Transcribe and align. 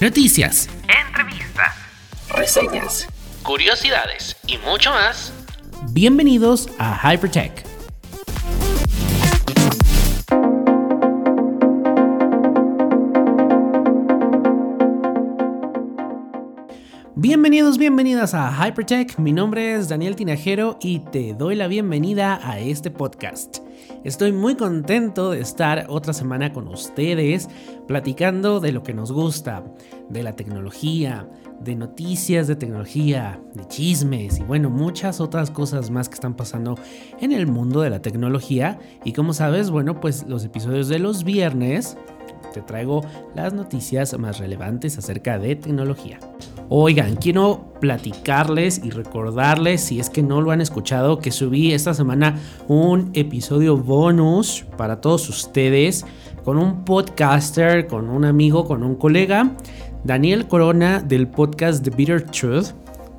Noticias, 0.00 0.66
entrevistas, 0.88 1.74
reseñas, 2.30 3.06
curiosidades 3.42 4.34
y 4.46 4.56
mucho 4.56 4.88
más. 4.92 5.30
Bienvenidos 5.90 6.70
a 6.78 6.96
Hypertech. 7.12 7.66
Bienvenidos, 17.14 17.76
bienvenidas 17.76 18.32
a 18.32 18.50
Hypertech. 18.50 19.18
Mi 19.18 19.32
nombre 19.32 19.74
es 19.74 19.90
Daniel 19.90 20.16
Tinajero 20.16 20.78
y 20.80 21.00
te 21.00 21.34
doy 21.34 21.56
la 21.56 21.66
bienvenida 21.66 22.40
a 22.42 22.58
este 22.58 22.90
podcast. 22.90 23.58
Estoy 24.02 24.32
muy 24.32 24.54
contento 24.54 25.30
de 25.30 25.40
estar 25.40 25.84
otra 25.88 26.14
semana 26.14 26.54
con 26.54 26.68
ustedes 26.68 27.50
platicando 27.86 28.58
de 28.58 28.72
lo 28.72 28.82
que 28.82 28.94
nos 28.94 29.12
gusta, 29.12 29.62
de 30.08 30.22
la 30.22 30.36
tecnología, 30.36 31.28
de 31.60 31.74
noticias 31.74 32.46
de 32.46 32.56
tecnología, 32.56 33.38
de 33.52 33.66
chismes 33.66 34.38
y 34.38 34.42
bueno, 34.42 34.70
muchas 34.70 35.20
otras 35.20 35.50
cosas 35.50 35.90
más 35.90 36.08
que 36.08 36.14
están 36.14 36.34
pasando 36.34 36.76
en 37.20 37.32
el 37.32 37.46
mundo 37.46 37.82
de 37.82 37.90
la 37.90 38.00
tecnología. 38.00 38.78
Y 39.04 39.12
como 39.12 39.34
sabes, 39.34 39.70
bueno, 39.70 40.00
pues 40.00 40.24
los 40.26 40.46
episodios 40.46 40.88
de 40.88 40.98
los 40.98 41.22
viernes 41.22 41.98
te 42.52 42.62
traigo 42.62 43.02
las 43.34 43.52
noticias 43.52 44.18
más 44.18 44.38
relevantes 44.38 44.98
acerca 44.98 45.38
de 45.38 45.56
tecnología. 45.56 46.18
Oigan, 46.68 47.16
quiero 47.16 47.72
platicarles 47.80 48.80
y 48.84 48.90
recordarles, 48.90 49.80
si 49.80 49.98
es 49.98 50.08
que 50.08 50.22
no 50.22 50.40
lo 50.40 50.52
han 50.52 50.60
escuchado, 50.60 51.18
que 51.18 51.32
subí 51.32 51.72
esta 51.72 51.94
semana 51.94 52.38
un 52.68 53.10
episodio 53.14 53.76
bonus 53.76 54.64
para 54.76 55.00
todos 55.00 55.28
ustedes 55.28 56.06
con 56.44 56.58
un 56.58 56.84
podcaster, 56.84 57.86
con 57.86 58.08
un 58.08 58.24
amigo, 58.24 58.66
con 58.66 58.84
un 58.84 58.94
colega, 58.94 59.50
Daniel 60.04 60.46
Corona 60.46 61.00
del 61.00 61.26
podcast 61.28 61.82
The 61.84 61.90
Bitter 61.90 62.22
Truth. 62.22 62.68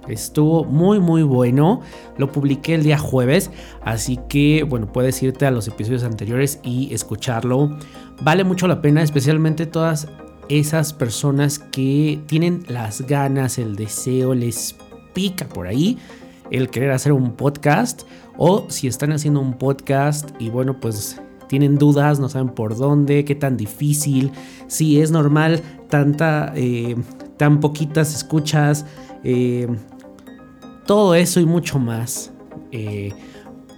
Estuvo 0.07 0.63
muy 0.63 0.99
muy 0.99 1.23
bueno, 1.23 1.81
lo 2.17 2.31
publiqué 2.31 2.75
el 2.75 2.83
día 2.83 2.97
jueves, 2.97 3.51
así 3.83 4.19
que 4.29 4.63
bueno, 4.63 4.91
puedes 4.91 5.21
irte 5.21 5.45
a 5.45 5.51
los 5.51 5.67
episodios 5.67 6.03
anteriores 6.03 6.59
y 6.63 6.93
escucharlo. 6.93 7.77
Vale 8.21 8.43
mucho 8.43 8.67
la 8.67 8.81
pena, 8.81 9.03
especialmente 9.03 9.65
todas 9.65 10.07
esas 10.49 10.93
personas 10.93 11.59
que 11.59 12.21
tienen 12.25 12.63
las 12.67 13.01
ganas, 13.01 13.57
el 13.57 13.75
deseo, 13.75 14.33
les 14.33 14.75
pica 15.13 15.47
por 15.47 15.67
ahí 15.67 15.97
el 16.51 16.69
querer 16.69 16.91
hacer 16.91 17.13
un 17.13 17.35
podcast 17.35 18.03
o 18.37 18.65
si 18.69 18.87
están 18.87 19.11
haciendo 19.11 19.39
un 19.39 19.53
podcast 19.53 20.29
y 20.39 20.49
bueno 20.49 20.79
pues 20.79 21.21
tienen 21.51 21.77
dudas, 21.77 22.19
no 22.19 22.29
saben 22.29 22.47
por 22.49 22.77
dónde, 22.77 23.25
qué 23.25 23.35
tan 23.35 23.57
difícil, 23.57 24.31
si 24.67 25.01
es 25.01 25.11
normal 25.11 25.61
tanta, 25.89 26.53
eh, 26.55 26.95
tan 27.35 27.59
poquitas 27.59 28.15
escuchas, 28.15 28.85
eh, 29.23 29.67
todo 30.85 31.15
eso 31.15 31.39
y 31.39 31.45
mucho 31.45 31.79
más. 31.79 32.31
Eh, 32.71 33.13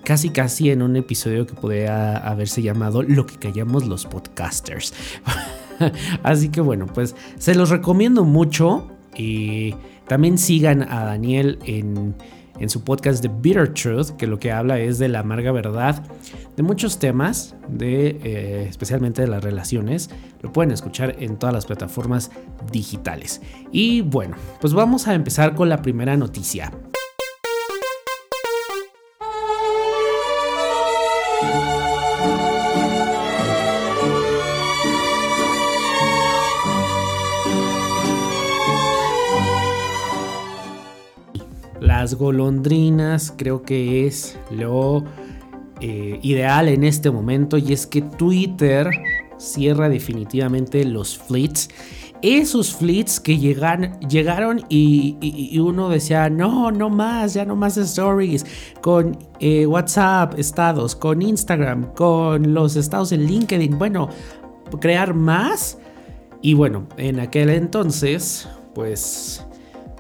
casi 0.04 0.30
casi 0.30 0.70
en 0.70 0.82
un 0.82 0.96
episodio 0.96 1.48
que 1.48 1.54
podría 1.54 2.18
haberse 2.18 2.62
llamado 2.62 3.04
Lo 3.04 3.26
que 3.26 3.38
callamos 3.38 3.86
los 3.86 4.06
podcasters. 4.06 4.94
Así 6.24 6.50
que 6.50 6.62
bueno, 6.62 6.88
pues 6.88 7.16
se 7.38 7.56
los 7.56 7.70
recomiendo 7.70 8.24
mucho. 8.24 8.90
Y 9.16 9.76
también 10.08 10.38
sigan 10.38 10.82
a 10.84 11.06
Daniel 11.06 11.60
en, 11.66 12.16
su 12.70 12.84
podcast 12.84 13.22
The 13.22 13.32
Bitter 13.42 13.74
Truth, 13.74 14.12
que 14.18 14.28
lo 14.28 14.40
que 14.40 14.52
habla 14.52 14.80
es 14.80 15.00
de 15.00 15.08
la 15.08 15.20
amarga 15.20 15.52
verdad 15.52 16.04
de 16.56 16.64
muchos 16.64 17.00
temas, 17.00 17.56
de, 17.68 18.20
eh, 18.24 18.68
especialmente 18.70 19.22
de 19.22 19.28
las 19.28 19.44
relaciones. 19.44 20.10
Lo 20.42 20.52
pueden 20.52 20.72
escuchar 20.72 21.16
en 21.20 21.38
todas 21.38 21.54
las 21.54 21.66
plataformas 21.66 22.32
digitales. 22.72 23.42
Y 23.72 24.02
bueno, 24.02 24.36
pues 24.62 24.74
vamos 24.74 25.08
a 25.08 25.14
empezar 25.14 25.56
con 25.56 25.70
la 25.70 25.82
primera 25.82 26.16
noticia. 26.18 26.72
Las 42.04 42.16
golondrinas 42.16 43.34
creo 43.38 43.62
que 43.62 44.06
es 44.06 44.38
lo 44.52 45.06
eh, 45.80 46.20
ideal 46.22 46.68
en 46.68 46.84
este 46.84 47.10
momento 47.10 47.58
y 47.58 47.72
es 47.72 47.88
que 47.88 48.02
Twitter 48.02 48.90
cierra 49.38 49.88
definitivamente 49.88 50.84
los 50.84 51.18
fleets. 51.18 51.70
Esos 52.22 52.76
fleets 52.76 53.22
que 53.22 53.38
llegan, 53.38 53.98
llegaron 54.02 54.66
y, 54.68 55.58
uno 55.60 55.88
decía, 55.88 56.30
no, 56.30 56.72
no 56.72 56.90
más, 56.90 57.36
ya 57.36 57.46
no 57.46 57.56
más 57.56 57.78
stories, 57.78 58.46
con 58.82 59.18
eh, 59.40 59.66
WhatsApp, 59.66 60.38
estados, 60.38 60.98
con 60.98 61.22
Instagram, 61.22 61.94
con 61.94 62.54
los 62.54 62.76
estados 62.76 63.14
en 63.14 63.26
LinkedIn, 63.28 63.80
bueno, 63.80 64.10
crear 64.82 65.14
más. 65.14 65.78
Y 66.42 66.54
bueno, 66.54 66.86
en 66.98 67.22
aquel 67.22 67.50
entonces, 67.50 68.50
pues 68.76 69.46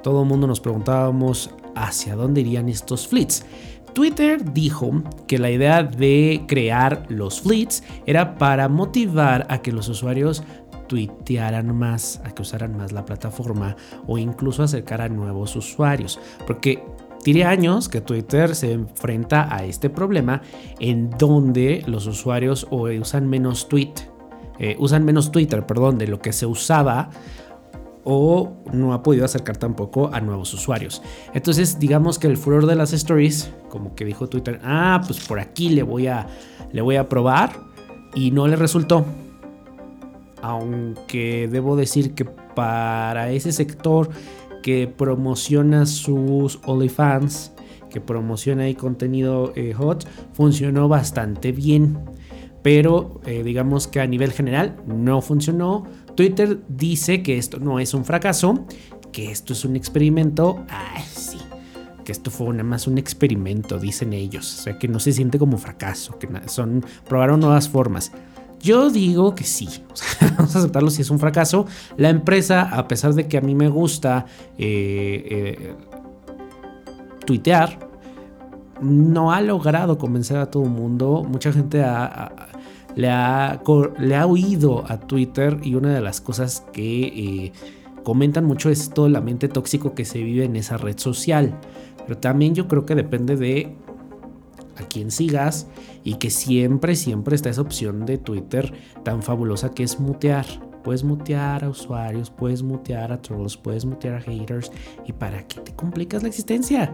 todo 0.01 0.23
el 0.23 0.27
mundo 0.27 0.47
nos 0.47 0.59
preguntábamos 0.59 1.49
hacia 1.75 2.15
dónde 2.15 2.41
irían 2.41 2.69
estos 2.69 3.07
fleets. 3.07 3.45
Twitter 3.93 4.53
dijo 4.53 5.03
que 5.27 5.37
la 5.37 5.51
idea 5.51 5.83
de 5.83 6.43
crear 6.47 7.05
los 7.09 7.41
fleets 7.41 7.83
era 8.05 8.37
para 8.37 8.67
motivar 8.67 9.45
a 9.49 9.61
que 9.61 9.71
los 9.71 9.87
usuarios 9.87 10.43
tuitearan 10.87 11.75
más, 11.75 12.21
a 12.23 12.31
que 12.31 12.41
usaran 12.41 12.75
más 12.75 12.91
la 12.91 13.05
plataforma 13.05 13.75
o 14.07 14.17
incluso 14.17 14.63
acercar 14.63 15.01
a 15.01 15.09
nuevos 15.09 15.55
usuarios. 15.55 16.19
Porque 16.45 16.83
tiene 17.23 17.45
años 17.45 17.87
que 17.87 18.01
Twitter 18.01 18.53
se 18.53 18.73
enfrenta 18.73 19.47
a 19.53 19.63
este 19.63 19.89
problema 19.89 20.41
en 20.79 21.09
donde 21.11 21.83
los 21.87 22.05
usuarios 22.05 22.67
usan 22.69 23.29
menos 23.29 23.69
tweet, 23.69 23.93
eh, 24.59 24.75
usan 24.77 25.05
menos 25.05 25.31
Twitter, 25.31 25.65
perdón, 25.65 25.97
de 25.97 26.07
lo 26.07 26.19
que 26.19 26.33
se 26.33 26.45
usaba 26.45 27.09
o 28.03 28.53
no 28.71 28.93
ha 28.93 29.03
podido 29.03 29.25
acercar 29.25 29.57
tampoco 29.57 30.09
a 30.13 30.19
nuevos 30.21 30.53
usuarios. 30.53 31.01
Entonces, 31.33 31.79
digamos 31.79 32.19
que 32.19 32.27
el 32.27 32.37
furor 32.37 32.65
de 32.65 32.75
las 32.75 32.93
stories, 32.93 33.51
como 33.69 33.95
que 33.95 34.05
dijo 34.05 34.27
Twitter, 34.27 34.59
ah, 34.63 35.01
pues 35.05 35.25
por 35.25 35.39
aquí 35.39 35.69
le 35.69 35.83
voy 35.83 36.07
a, 36.07 36.27
le 36.71 36.81
voy 36.81 36.97
a 36.97 37.07
probar 37.07 37.51
y 38.15 38.31
no 38.31 38.47
le 38.47 38.55
resultó. 38.55 39.05
Aunque 40.41 41.47
debo 41.49 41.75
decir 41.75 42.13
que 42.13 42.25
para 42.25 43.31
ese 43.31 43.51
sector 43.51 44.09
que 44.61 44.87
promociona 44.87 45.85
sus 45.85 46.59
OnlyFans, 46.65 47.53
que 47.89 48.01
promociona 48.01 48.63
ahí 48.63 48.75
contenido 48.75 49.53
eh, 49.55 49.73
hot, 49.73 50.07
funcionó 50.33 50.87
bastante 50.87 51.51
bien. 51.51 51.99
Pero 52.63 53.21
eh, 53.25 53.43
digamos 53.43 53.87
que 53.87 53.99
a 53.99 54.07
nivel 54.07 54.31
general 54.31 54.77
no 54.87 55.21
funcionó 55.21 55.85
Twitter 56.15 56.61
dice 56.67 57.23
que 57.23 57.37
esto 57.37 57.59
no 57.59 57.79
es 57.79 57.93
un 57.93 58.05
fracaso, 58.05 58.65
que 59.11 59.31
esto 59.31 59.53
es 59.53 59.65
un 59.65 59.75
experimento. 59.75 60.65
Ay, 60.69 61.03
sí. 61.05 61.37
Que 62.03 62.11
esto 62.11 62.31
fue 62.31 62.47
nada 62.49 62.63
más 62.63 62.87
un 62.87 62.97
experimento, 62.97 63.79
dicen 63.79 64.13
ellos. 64.13 64.59
O 64.59 64.63
sea, 64.63 64.77
que 64.77 64.87
no 64.87 64.99
se 64.99 65.13
siente 65.13 65.39
como 65.39 65.57
fracaso, 65.57 66.19
que 66.19 66.27
son 66.47 66.85
probaron 67.07 67.39
nuevas 67.39 67.69
formas. 67.69 68.11
Yo 68.59 68.89
digo 68.89 69.35
que 69.35 69.43
sí, 69.43 69.67
vamos 70.37 70.55
a 70.55 70.59
aceptarlo 70.59 70.89
si 70.89 71.01
es 71.01 71.09
un 71.09 71.19
fracaso. 71.19 71.65
La 71.97 72.09
empresa, 72.09 72.61
a 72.61 72.87
pesar 72.87 73.13
de 73.13 73.27
que 73.27 73.37
a 73.37 73.41
mí 73.41 73.55
me 73.55 73.67
gusta 73.67 74.25
eh, 74.57 75.27
eh, 75.29 75.75
tuitear, 77.25 77.77
no 78.81 79.31
ha 79.31 79.41
logrado 79.41 79.97
convencer 79.97 80.37
a 80.37 80.49
todo 80.49 80.63
el 80.63 80.69
mundo. 80.69 81.25
Mucha 81.27 81.51
gente 81.51 81.83
ha, 81.83 82.31
le 82.95 83.09
ha, 83.09 83.61
le 83.99 84.15
ha 84.15 84.25
oído 84.25 84.83
a 84.87 84.99
Twitter 84.99 85.59
y 85.63 85.75
una 85.75 85.93
de 85.93 86.01
las 86.01 86.21
cosas 86.21 86.65
que 86.73 87.03
eh, 87.05 87.51
comentan 88.03 88.45
mucho 88.45 88.69
es 88.69 88.89
todo 88.89 89.07
el 89.07 89.15
ambiente 89.15 89.47
tóxico 89.47 89.95
que 89.95 90.05
se 90.05 90.21
vive 90.21 90.45
en 90.45 90.55
esa 90.55 90.77
red 90.77 90.97
social. 90.97 91.57
Pero 92.05 92.17
también 92.17 92.53
yo 92.53 92.67
creo 92.67 92.85
que 92.85 92.95
depende 92.95 93.35
de 93.35 93.75
a 94.77 94.83
quién 94.83 95.11
sigas 95.11 95.67
y 96.03 96.15
que 96.15 96.29
siempre, 96.29 96.95
siempre 96.95 97.35
está 97.35 97.49
esa 97.49 97.61
opción 97.61 98.05
de 98.05 98.17
Twitter 98.17 98.73
tan 99.03 99.21
fabulosa 99.21 99.71
que 99.71 99.83
es 99.83 99.99
mutear. 99.99 100.45
Puedes 100.83 101.03
mutear 101.03 101.63
a 101.63 101.69
usuarios, 101.69 102.29
puedes 102.29 102.61
mutear 102.61 103.13
a 103.13 103.21
trolls, 103.21 103.55
puedes 103.55 103.85
mutear 103.85 104.15
a 104.15 104.21
haters. 104.21 104.71
¿Y 105.05 105.13
para 105.13 105.47
qué 105.47 105.61
te 105.61 105.73
complicas 105.73 106.23
la 106.23 106.29
existencia? 106.29 106.93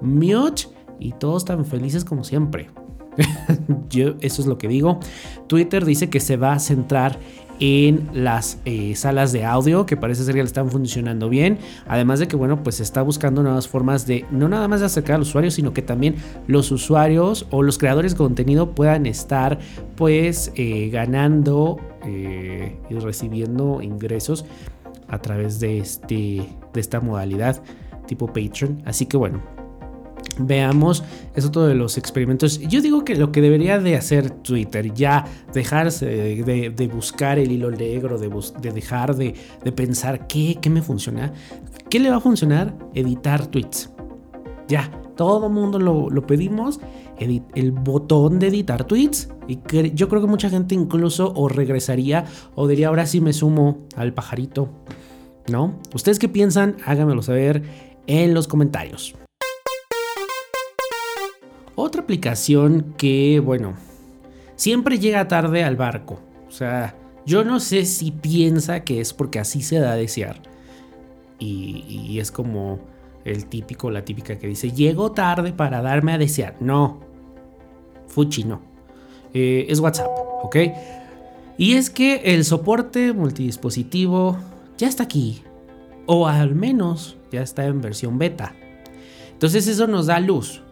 Mute 0.00 0.64
y 0.98 1.12
todos 1.12 1.44
tan 1.44 1.64
felices 1.64 2.04
como 2.04 2.24
siempre. 2.24 2.70
Yo 3.90 4.14
eso 4.20 4.42
es 4.42 4.46
lo 4.46 4.58
que 4.58 4.68
digo. 4.68 5.00
Twitter 5.46 5.84
dice 5.84 6.10
que 6.10 6.20
se 6.20 6.36
va 6.36 6.52
a 6.52 6.58
centrar 6.58 7.18
en 7.60 8.08
las 8.14 8.58
eh, 8.64 8.94
salas 8.96 9.32
de 9.32 9.44
audio 9.44 9.84
que 9.84 9.96
parece 9.96 10.24
ser 10.24 10.34
que 10.34 10.40
le 10.40 10.46
están 10.46 10.70
funcionando 10.70 11.28
bien. 11.28 11.58
Además 11.86 12.18
de 12.18 12.26
que, 12.26 12.34
bueno, 12.34 12.62
pues 12.62 12.80
está 12.80 13.02
buscando 13.02 13.42
nuevas 13.42 13.68
formas 13.68 14.06
de 14.06 14.24
no 14.30 14.48
nada 14.48 14.66
más 14.66 14.80
de 14.80 14.86
acercar 14.86 15.16
al 15.16 15.22
usuario, 15.22 15.50
sino 15.50 15.72
que 15.74 15.82
también 15.82 16.16
los 16.46 16.72
usuarios 16.72 17.46
o 17.50 17.62
los 17.62 17.78
creadores 17.78 18.12
de 18.12 18.18
contenido 18.18 18.70
puedan 18.74 19.06
estar 19.06 19.58
pues 19.94 20.52
eh, 20.56 20.88
ganando 20.90 21.78
eh, 22.06 22.76
y 22.88 22.94
recibiendo 22.94 23.82
ingresos 23.82 24.46
a 25.08 25.18
través 25.20 25.60
de, 25.60 25.78
este, 25.78 26.46
de 26.72 26.80
esta 26.80 27.00
modalidad 27.00 27.62
tipo 28.06 28.26
Patreon. 28.26 28.82
Así 28.86 29.04
que 29.04 29.18
bueno, 29.18 29.42
veamos 30.38 31.04
eso 31.34 31.50
todo 31.50 31.66
de 31.66 31.74
los 31.74 31.98
experimentos. 31.98 32.60
Yo 32.60 32.80
digo 32.80 33.04
que 33.04 33.14
lo 33.14 33.32
que 33.32 33.40
debería 33.40 33.78
de 33.78 33.96
hacer 33.96 34.30
Twitter, 34.30 34.92
ya 34.94 35.24
dejarse 35.52 36.06
de, 36.06 36.88
buscar 36.88 37.38
el 37.38 37.52
hilo 37.52 37.70
negro, 37.70 38.18
de, 38.18 38.30
de 38.60 38.72
dejar 38.72 39.16
de, 39.16 39.34
pensar 39.74 40.26
qué, 40.26 40.58
qué 40.60 40.70
me 40.70 40.82
funciona, 40.82 41.32
qué 41.88 42.00
le 42.00 42.10
va 42.10 42.16
a 42.16 42.20
funcionar, 42.20 42.74
editar 42.94 43.46
tweets. 43.46 43.90
Ya, 44.68 44.90
todo 45.16 45.48
mundo 45.48 45.78
lo, 45.78 46.26
pedimos, 46.26 46.80
el 47.18 47.72
botón 47.72 48.38
de 48.38 48.48
editar 48.48 48.84
tweets. 48.84 49.28
Y 49.48 49.58
yo 49.94 50.08
creo 50.08 50.22
que 50.22 50.28
mucha 50.28 50.48
gente 50.48 50.74
incluso 50.74 51.32
o 51.34 51.48
regresaría 51.48 52.24
o 52.54 52.68
diría 52.68 52.88
ahora 52.88 53.06
sí 53.06 53.20
me 53.20 53.32
sumo 53.32 53.78
al 53.96 54.14
pajarito. 54.14 54.70
¿No? 55.48 55.80
¿Ustedes 55.92 56.20
qué 56.20 56.28
piensan? 56.28 56.76
Háganmelo 56.86 57.22
saber 57.22 57.64
en 58.06 58.34
los 58.34 58.46
comentarios. 58.46 59.16
Otra 61.82 62.02
aplicación 62.02 62.94
que, 62.98 63.40
bueno, 63.40 63.72
siempre 64.54 64.98
llega 64.98 65.28
tarde 65.28 65.64
al 65.64 65.76
barco. 65.76 66.20
O 66.46 66.50
sea, 66.50 66.94
yo 67.24 67.42
no 67.42 67.58
sé 67.58 67.86
si 67.86 68.10
piensa 68.10 68.84
que 68.84 69.00
es 69.00 69.14
porque 69.14 69.38
así 69.38 69.62
se 69.62 69.78
da 69.78 69.92
a 69.92 69.96
desear. 69.96 70.42
Y, 71.38 72.18
es 72.20 72.30
como 72.32 72.80
el 73.24 73.46
típico, 73.46 73.90
la 73.90 74.04
típica 74.04 74.38
que 74.38 74.46
dice, 74.46 74.72
llego 74.72 75.12
tarde 75.12 75.54
para 75.54 75.80
darme 75.80 76.12
a 76.12 76.18
desear. 76.18 76.54
No, 76.60 77.00
Fuchi 78.08 78.44
no. 78.44 78.60
Eh, 79.32 79.64
es 79.70 79.80
WhatsApp, 79.80 80.10
¿ok? 80.42 80.56
Y 81.56 81.76
es 81.76 81.88
que 81.88 82.34
el 82.34 82.44
soporte 82.44 83.14
multidispositivo 83.14 84.36
ya 84.76 84.86
está 84.86 85.04
aquí. 85.04 85.44
O 86.04 86.28
al 86.28 86.54
menos 86.54 87.16
ya 87.32 87.40
está 87.40 87.64
en 87.64 87.80
versión 87.80 88.18
beta. 88.18 88.54
Entonces 89.32 89.66
eso 89.66 89.86
nos 89.86 90.04
da 90.04 90.20
luz 90.20 90.62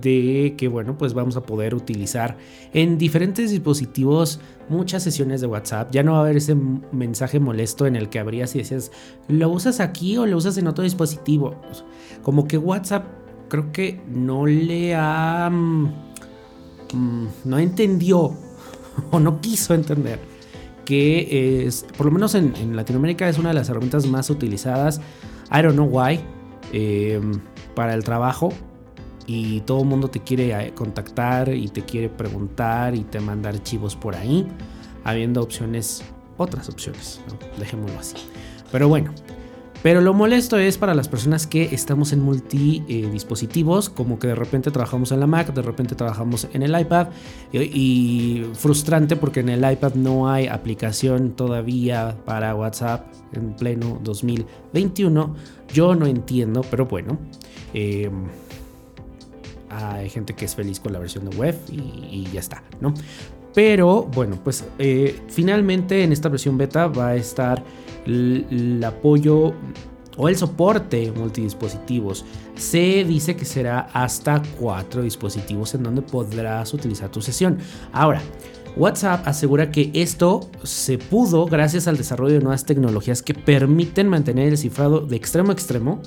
de 0.00 0.54
que 0.56 0.68
bueno 0.68 0.96
pues 0.98 1.14
vamos 1.14 1.36
a 1.36 1.42
poder 1.42 1.74
utilizar 1.74 2.36
en 2.72 2.98
diferentes 2.98 3.50
dispositivos 3.50 4.40
muchas 4.68 5.02
sesiones 5.02 5.40
de 5.40 5.46
WhatsApp. 5.46 5.90
Ya 5.90 6.02
no 6.02 6.12
va 6.12 6.18
a 6.18 6.20
haber 6.22 6.36
ese 6.36 6.54
mensaje 6.54 7.40
molesto 7.40 7.86
en 7.86 7.96
el 7.96 8.08
que 8.08 8.18
habrías 8.18 8.54
y 8.54 8.58
decías 8.58 8.90
lo 9.28 9.48
usas 9.50 9.80
aquí 9.80 10.16
o 10.16 10.26
lo 10.26 10.36
usas 10.36 10.56
en 10.58 10.66
otro 10.66 10.84
dispositivo 10.84 11.54
como 12.22 12.46
que 12.46 12.58
WhatsApp 12.58 13.04
creo 13.48 13.72
que 13.72 14.00
no 14.08 14.46
le 14.46 14.94
ha 14.94 15.48
mm, 15.50 15.84
mm, 16.92 17.26
no 17.44 17.58
entendió 17.58 18.32
o 19.10 19.20
no 19.20 19.40
quiso 19.40 19.74
entender 19.74 20.34
que 20.84 21.66
es 21.66 21.86
por 21.96 22.06
lo 22.06 22.12
menos 22.12 22.34
en, 22.34 22.76
Latinoamérica 22.76 23.28
es 23.28 23.38
una 23.38 23.50
de 23.50 23.54
las 23.54 23.68
herramientas 23.68 24.06
más 24.06 24.30
utilizadas. 24.30 25.00
I 25.50 25.62
don't 25.62 25.74
know 25.74 25.86
why 25.86 26.20
eh, 26.72 27.20
para 27.74 27.94
el 27.94 28.04
trabajo 28.04 28.52
y 29.26 29.60
todo 29.62 29.80
el 29.82 29.86
mundo 29.86 30.08
te 30.08 30.20
quiere 30.20 30.50
eh, 30.52 30.72
contactar 30.74 31.52
y 31.52 31.68
te 31.68 31.82
quiere 31.82 32.08
preguntar 32.08 32.94
y 32.94 33.04
te 33.04 33.20
manda 33.20 33.48
archivos 33.48 33.96
por 33.96 34.14
ahí, 34.14 34.46
habiendo 35.04 35.42
opciones, 35.42 36.02
otras 36.36 36.68
opciones, 36.68 37.20
dejémoslo 37.58 37.98
así. 37.98 38.16
Pero 38.70 38.88
bueno, 38.88 39.12
pero 39.84 40.00
lo 40.00 40.14
molesto 40.14 40.56
es 40.56 40.78
para 40.78 40.94
las 40.94 41.08
personas 41.08 41.46
que 41.46 41.64
estamos 41.74 42.14
en 42.14 42.20
multi 42.20 42.82
eh, 42.88 43.06
dispositivos, 43.12 43.90
como 43.90 44.18
que 44.18 44.28
de 44.28 44.34
repente 44.34 44.70
trabajamos 44.70 45.12
en 45.12 45.20
la 45.20 45.26
Mac, 45.26 45.52
de 45.52 45.60
repente 45.60 45.94
trabajamos 45.94 46.48
en 46.54 46.62
el 46.62 46.80
iPad, 46.80 47.08
y, 47.52 48.46
frustrante 48.54 49.14
porque 49.16 49.40
en 49.40 49.50
el 49.50 49.70
iPad 49.70 49.92
no 49.92 50.30
hay 50.30 50.46
aplicación 50.46 51.32
todavía 51.32 52.16
para 52.24 52.54
WhatsApp 52.54 53.12
en 53.34 53.52
pleno 53.56 54.00
2021. 54.02 55.34
Yo 55.70 55.94
no 55.94 56.06
entiendo, 56.06 56.62
pero 56.70 56.86
bueno. 56.86 57.18
Eh, 57.74 58.10
hay 59.74 60.08
gente 60.08 60.34
que 60.34 60.44
es 60.44 60.54
feliz 60.54 60.80
con 60.80 60.92
la 60.92 60.98
versión 60.98 61.28
de 61.28 61.36
web 61.36 61.56
y, 61.70 62.28
ya 62.32 62.40
está, 62.40 62.62
¿no? 62.80 62.94
Pero 63.54 64.02
bueno, 64.02 64.38
pues 64.42 64.64
eh, 64.78 65.20
finalmente 65.28 66.02
en 66.02 66.12
esta 66.12 66.28
versión 66.28 66.58
beta 66.58 66.88
va 66.88 67.08
a 67.08 67.16
estar 67.16 67.62
el, 68.06 68.82
apoyo 68.84 69.54
o 70.16 70.28
el 70.28 70.36
soporte 70.36 71.12
multidispositivos. 71.12 72.24
Se 72.56 73.04
dice 73.04 73.36
que 73.36 73.44
será 73.44 73.88
hasta 73.92 74.42
cuatro 74.58 75.02
dispositivos 75.02 75.74
en 75.74 75.84
donde 75.84 76.02
podrás 76.02 76.74
utilizar 76.74 77.10
tu 77.10 77.20
sesión. 77.20 77.58
Ahora, 77.92 78.20
WhatsApp 78.76 79.26
asegura 79.26 79.70
que 79.70 79.90
esto 79.94 80.48
se 80.64 80.98
pudo 80.98 81.46
gracias 81.46 81.86
al 81.86 81.96
desarrollo 81.96 82.34
de 82.34 82.40
nuevas 82.40 82.64
tecnologías 82.64 83.22
que 83.22 83.34
permiten 83.34 84.08
mantener 84.08 84.48
el 84.48 84.58
cifrado 84.58 85.00
de 85.00 85.16
extremo 85.16 85.50
a 85.50 85.54
extremo 85.54 86.00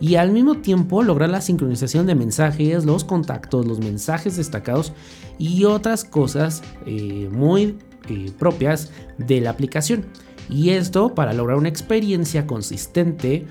y 0.00 0.14
al 0.16 0.30
mismo 0.30 0.56
tiempo 0.58 1.02
lograr 1.02 1.30
la 1.30 1.40
sincronización 1.40 2.06
de 2.06 2.14
mensajes, 2.14 2.84
los 2.84 3.04
contactos, 3.04 3.66
los 3.66 3.80
mensajes 3.80 4.36
destacados 4.36 4.92
y 5.38 5.64
otras 5.64 6.04
cosas 6.04 6.62
eh, 6.86 7.28
muy 7.32 7.78
eh, 8.08 8.30
propias 8.38 8.90
de 9.18 9.40
la 9.40 9.50
aplicación. 9.50 10.06
Y 10.48 10.70
esto 10.70 11.14
para 11.14 11.32
lograr 11.32 11.58
una 11.58 11.68
experiencia 11.68 12.46
consistente 12.46 13.46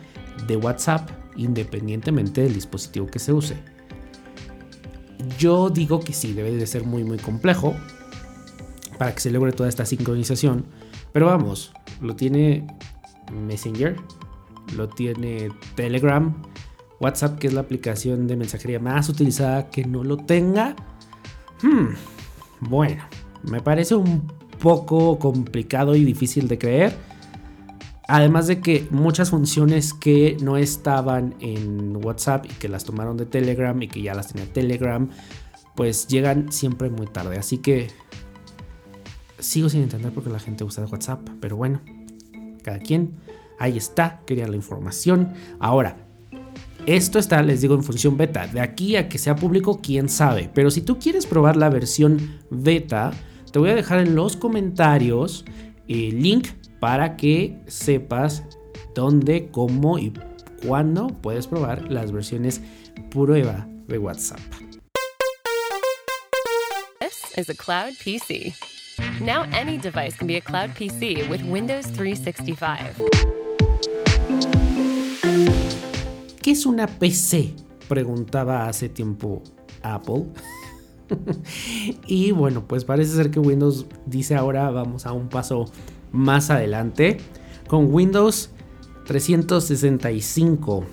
de 0.48 0.58
WhatsApp 0.58 1.10
independientemente 1.36 2.42
del 2.42 2.54
dispositivo 2.54 3.08
que 3.08 3.20
se 3.20 3.34
use. 3.34 3.56
Yo 5.38 5.70
digo 5.70 6.00
que 6.00 6.14
sí, 6.14 6.34
debe 6.34 6.52
de 6.52 6.66
ser 6.66 6.86
muy 6.86 7.04
muy 7.04 7.18
complejo 7.18 7.76
para 8.98 9.14
que 9.14 9.20
se 9.20 9.32
logre 9.32 9.52
toda 9.52 9.70
esta 9.70 9.86
sincronización. 9.86 10.66
Pero 11.12 11.28
vamos, 11.28 11.72
lo 12.02 12.16
tiene 12.16 12.66
Messenger, 13.32 13.96
lo 14.76 14.90
tiene 14.90 15.50
Telegram, 15.76 16.36
WhatsApp, 17.00 17.40
que 17.40 17.48
es 17.48 17.54
la 17.54 17.62
aplicación 17.62 18.28
de 18.28 18.36
mensajería 18.36 18.80
más 18.80 19.10
utilizada, 19.10 19.70
que 19.70 19.86
no 19.86 20.04
lo 20.04 20.18
tenga. 20.18 20.76
Hmm, 21.62 21.96
bueno, 22.60 23.04
me 23.44 23.62
parece 23.62 23.96
un 23.96 24.28
poco 24.60 25.20
complicado 25.20 25.96
y 25.96 26.04
difícil 26.04 26.48
de 26.48 26.58
creer. 26.58 26.94
Además 28.08 28.48
de 28.48 28.62
que 28.62 28.88
muchas 28.90 29.32
funciones 29.32 29.94
que 29.94 30.38
no 30.42 30.58
estaban 30.58 31.36
en 31.42 32.04
WhatsApp 32.04 32.46
y 32.46 32.54
que 32.54 32.70
las 32.70 32.86
tomaron 32.86 33.18
de 33.18 33.26
Telegram 33.26 33.80
y 33.82 33.90
que 33.90 34.02
ya 34.02 34.14
las 34.14 34.30
tenía 34.32 34.52
Telegram, 34.52 35.10
pues 35.76 36.08
llegan 36.08 36.52
siempre 36.52 36.90
muy 36.90 37.08
tarde. 37.08 37.38
Así 37.38 37.58
que 37.58 37.88
sigo 39.40 39.70
sin 39.70 39.84
entender 39.84 40.14
por 40.14 40.24
qué 40.24 40.30
la 40.30 40.40
gente 40.40 40.64
usa 40.64 40.86
WhatsApp, 40.86 41.28
pero 41.42 41.58
bueno, 41.58 41.82
cada 42.64 42.80
quien. 42.80 43.16
Ahí 43.60 43.78
está, 43.78 44.22
quería 44.26 44.48
la 44.48 44.56
información. 44.56 45.34
Ahora, 45.60 45.98
esto 46.86 47.20
está, 47.20 47.42
les 47.42 47.62
digo, 47.62 47.76
en 47.76 47.84
función 47.84 48.16
beta. 48.16 48.48
De 48.48 48.62
aquí 48.62 48.96
a 48.96 49.10
que 49.10 49.18
sea 49.18 49.36
público, 49.36 49.82
quién 49.82 50.08
sabe. 50.08 50.50
Pero 50.54 50.72
si 50.72 50.82
tú 50.82 51.00
quieres 51.00 51.26
probar 51.26 51.58
la 51.58 51.70
versión 51.70 52.40
beta, 52.50 53.12
te 53.52 53.60
voy 53.60 53.72
a 53.72 53.76
dejar 53.76 54.00
en 54.00 54.16
los 54.16 54.38
comentarios 54.38 55.44
el 55.88 56.22
link 56.22 56.48
para 56.80 57.18
que 57.18 57.60
sepas 57.68 58.44
dónde, 58.96 59.50
cómo 59.52 59.98
y 60.00 60.14
cuándo 60.66 61.08
puedes 61.08 61.48
probar 61.48 61.92
las 61.92 62.12
versiones 62.12 62.62
prueba 63.10 63.68
de 63.88 63.98
WhatsApp. 63.98 64.40
This 67.00 67.38
is 67.38 67.50
a 67.50 67.56
Cloud 67.56 67.94
PC. 68.04 68.54
Now 69.22 69.44
any 69.52 69.78
device 69.78 70.16
can 70.16 70.28
be 70.28 70.38
a 70.38 70.42
Cloud 70.42 70.72
PC 70.76 71.28
with 71.30 71.42
Windows 71.44 71.86
365. 71.88 73.37
¿Qué 76.48 76.52
es 76.52 76.66
una 76.66 76.88
PC? 76.88 77.54
Preguntaba 77.90 78.70
hace 78.70 78.88
tiempo 78.88 79.44
Apple. 79.82 80.28
y 82.08 82.32
bueno, 82.32 82.66
pues 82.66 82.86
parece 82.86 83.18
ser 83.18 83.32
que 83.32 83.42
Windows 83.42 83.86
dice 84.06 84.34
ahora 84.34 84.72
vamos 84.72 85.06
a 85.06 85.12
un 85.12 85.28
paso 85.28 85.66
más 86.14 86.50
adelante 86.50 87.18
con 87.68 87.94
Windows 87.94 88.52
365. 89.08 90.86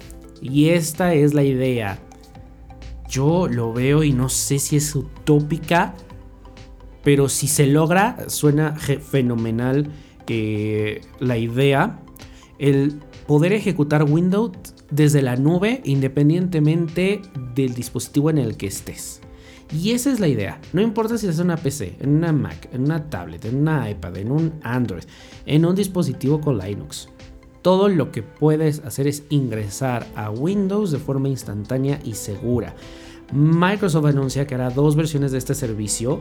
Y 0.42 0.70
esta 0.70 1.14
es 1.14 1.34
la 1.34 1.44
idea. 1.44 2.00
Yo 3.08 3.46
lo 3.46 3.72
veo 3.72 4.02
y 4.02 4.12
no 4.12 4.30
sé 4.30 4.58
si 4.58 4.74
es 4.74 4.92
utópica, 4.96 5.94
pero 7.04 7.28
si 7.28 7.46
se 7.46 7.68
logra, 7.68 8.28
suena 8.28 8.74
fenomenal 8.74 9.88
eh, 10.26 11.02
la 11.20 11.38
idea. 11.38 12.00
El 12.58 12.98
poder 13.28 13.52
ejecutar 13.52 14.02
Windows 14.02 14.73
desde 14.94 15.22
la 15.22 15.36
nube 15.36 15.80
independientemente 15.84 17.20
del 17.54 17.74
dispositivo 17.74 18.30
en 18.30 18.38
el 18.38 18.56
que 18.56 18.66
estés. 18.66 19.20
Y 19.72 19.90
esa 19.90 20.12
es 20.12 20.20
la 20.20 20.28
idea. 20.28 20.60
No 20.72 20.82
importa 20.82 21.18
si 21.18 21.26
es 21.26 21.38
una 21.38 21.56
PC, 21.56 21.96
en 22.00 22.10
una 22.16 22.32
Mac, 22.32 22.68
en 22.72 22.84
una 22.84 23.08
tablet, 23.10 23.44
en 23.44 23.56
una 23.56 23.90
iPad, 23.90 24.18
en 24.18 24.30
un 24.30 24.52
Android, 24.62 25.02
en 25.46 25.64
un 25.64 25.74
dispositivo 25.74 26.40
con 26.40 26.58
Linux. 26.58 27.08
Todo 27.62 27.88
lo 27.88 28.12
que 28.12 28.22
puedes 28.22 28.80
hacer 28.80 29.08
es 29.08 29.24
ingresar 29.30 30.06
a 30.14 30.30
Windows 30.30 30.90
de 30.92 30.98
forma 30.98 31.28
instantánea 31.28 31.98
y 32.04 32.12
segura. 32.12 32.76
Microsoft 33.32 34.04
anuncia 34.06 34.46
que 34.46 34.54
hará 34.54 34.70
dos 34.70 34.96
versiones 34.96 35.32
de 35.32 35.38
este 35.38 35.54
servicio 35.54 36.20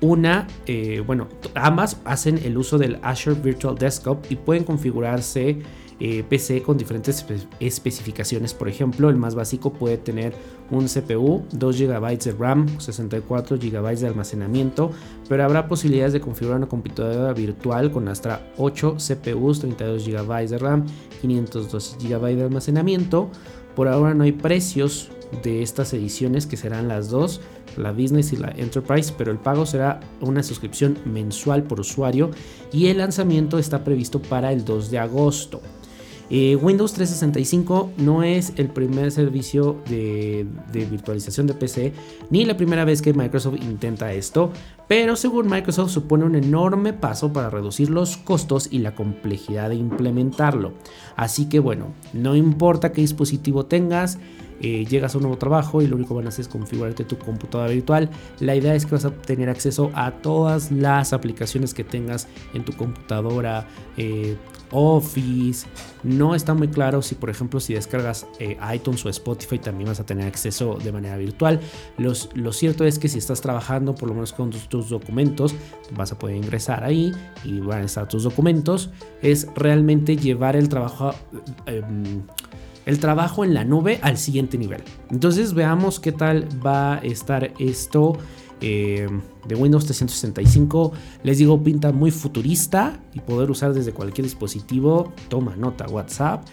Una, 0.00 0.46
eh, 0.66 1.02
bueno, 1.04 1.28
ambas 1.54 2.00
hacen 2.04 2.38
el 2.38 2.56
uso 2.56 2.78
del 2.78 2.98
Azure 3.02 3.38
Virtual 3.40 3.76
Desktop 3.76 4.24
y 4.30 4.36
pueden 4.36 4.64
configurarse 4.64 5.58
eh, 6.04 6.24
PC 6.28 6.62
con 6.62 6.76
diferentes 6.76 7.24
especificaciones. 7.60 8.54
Por 8.54 8.68
ejemplo, 8.68 9.08
el 9.08 9.14
más 9.14 9.36
básico 9.36 9.72
puede 9.72 9.98
tener 9.98 10.34
un 10.72 10.86
CPU, 10.86 11.44
2 11.52 11.78
GB 11.78 12.18
de 12.18 12.32
RAM, 12.32 12.80
64 12.80 13.56
GB 13.56 13.98
de 14.00 14.08
almacenamiento, 14.08 14.90
pero 15.28 15.44
habrá 15.44 15.68
posibilidades 15.68 16.12
de 16.12 16.20
configurar 16.20 16.58
una 16.58 16.68
computadora 16.68 17.32
virtual 17.32 17.92
con 17.92 18.08
hasta 18.08 18.44
8 18.56 18.96
CPUs, 18.96 19.60
32 19.60 20.04
GB 20.04 20.48
de 20.48 20.58
RAM, 20.58 20.86
512 21.20 22.08
GB 22.08 22.34
de 22.34 22.42
almacenamiento. 22.42 23.30
Por 23.76 23.86
ahora 23.86 24.12
no 24.12 24.24
hay 24.24 24.32
precios 24.32 25.08
de 25.44 25.62
estas 25.62 25.94
ediciones 25.94 26.48
que 26.48 26.56
serán 26.56 26.88
las 26.88 27.10
dos, 27.10 27.40
la 27.76 27.92
Business 27.92 28.32
y 28.32 28.38
la 28.38 28.52
Enterprise, 28.56 29.14
pero 29.16 29.30
el 29.30 29.38
pago 29.38 29.66
será 29.66 30.00
una 30.20 30.42
suscripción 30.42 30.98
mensual 31.04 31.62
por 31.62 31.78
usuario 31.78 32.32
y 32.72 32.88
el 32.88 32.98
lanzamiento 32.98 33.60
está 33.60 33.84
previsto 33.84 34.20
para 34.20 34.52
el 34.52 34.64
2 34.64 34.90
de 34.90 34.98
agosto. 34.98 35.62
Eh, 36.34 36.56
Windows 36.56 36.94
365 36.94 37.92
no 37.98 38.22
es 38.22 38.54
el 38.56 38.70
primer 38.70 39.12
servicio 39.12 39.76
de, 39.90 40.46
virtualización 40.72 41.46
de 41.46 41.52
PC 41.52 41.92
ni 42.30 42.46
la 42.46 42.56
primera 42.56 42.86
vez 42.86 43.02
que 43.02 43.12
Microsoft 43.12 43.56
intenta 43.60 44.14
esto, 44.14 44.50
pero 44.88 45.14
según 45.14 45.50
Microsoft 45.50 45.90
supone 45.90 46.24
un 46.24 46.34
enorme 46.34 46.94
paso 46.94 47.34
para 47.34 47.50
reducir 47.50 47.90
los 47.90 48.16
costos 48.16 48.68
y 48.70 48.78
la 48.78 48.94
complejidad 48.94 49.68
de 49.68 49.74
implementarlo. 49.74 50.72
Así 51.16 51.50
que 51.50 51.58
bueno, 51.58 51.92
no 52.14 52.34
importa 52.34 52.92
qué 52.92 53.02
dispositivo 53.02 53.66
tengas, 53.66 54.18
eh, 54.62 54.86
llegas 54.86 55.14
a 55.14 55.18
un 55.18 55.24
nuevo 55.24 55.36
trabajo 55.36 55.82
y 55.82 55.86
lo 55.86 55.96
único 55.96 56.10
que 56.10 56.14
van 56.14 56.26
a 56.26 56.28
hacer 56.30 56.44
es 56.44 56.48
configurarte 56.48 57.04
tu 57.04 57.18
computadora 57.18 57.70
virtual. 57.70 58.08
La 58.40 58.54
idea 58.54 58.74
es 58.74 58.86
que 58.86 58.92
vas 58.92 59.04
a 59.04 59.10
tener 59.10 59.50
acceso 59.50 59.90
a 59.92 60.12
todas 60.12 60.70
las 60.70 61.12
aplicaciones 61.12 61.74
que 61.74 61.84
tengas 61.84 62.26
en 62.54 62.64
tu 62.64 62.72
computadora, 62.72 63.66
eh, 63.98 64.36
Office. 64.72 65.66
No 66.02 66.34
está 66.34 66.54
muy 66.54 66.68
claro 66.68 67.02
si, 67.02 67.14
por 67.14 67.30
ejemplo, 67.30 67.60
si 67.60 67.74
descargas 67.74 68.26
eh, 68.38 68.56
iTunes 68.74 69.04
o 69.06 69.08
Spotify 69.08 69.58
también 69.58 69.88
vas 69.88 70.00
a 70.00 70.06
tener 70.06 70.26
acceso 70.26 70.78
de 70.82 70.90
manera 70.90 71.16
virtual. 71.16 71.60
lo 71.98 72.52
cierto 72.52 72.84
es 72.84 72.98
que 72.98 73.08
si 73.08 73.18
estás 73.18 73.40
trabajando, 73.40 73.94
por 73.94 74.08
lo 74.08 74.14
menos 74.14 74.32
con 74.32 74.50
tus, 74.50 74.88
documentos, 74.88 75.54
vas 75.94 76.12
a 76.12 76.18
poder 76.18 76.36
ingresar 76.36 76.82
ahí 76.84 77.12
y 77.44 77.60
van 77.60 77.82
a 77.82 77.84
estar 77.84 78.08
tus 78.08 78.24
documentos. 78.24 78.90
Es 79.20 79.46
realmente 79.54 80.16
llevar 80.16 80.56
el 80.56 80.68
trabajo. 80.68 81.14
Em, 81.66 82.22
el 82.84 82.98
trabajo 82.98 83.44
en 83.44 83.54
la 83.54 83.64
nube 83.64 84.00
al 84.02 84.18
siguiente 84.18 84.58
nivel. 84.58 84.82
Entonces 85.10 85.54
veamos 85.54 86.00
qué 86.00 86.10
tal 86.10 86.48
va 86.64 86.94
a 86.94 86.98
estar 86.98 87.52
esto 87.60 88.18
eh, 88.64 89.08
de 89.46 89.54
Windows 89.56 89.84
365. 89.84 90.92
Les 91.24 91.38
digo, 91.38 91.62
pinta 91.62 91.90
muy 91.90 92.12
futurista 92.12 93.00
y 93.12 93.18
poder 93.18 93.50
usar 93.50 93.74
desde 93.74 93.92
cualquier 93.92 94.24
dispositivo. 94.24 95.12
Toma 95.28 95.56
nota, 95.56 95.86
WhatsApp. 95.88 96.46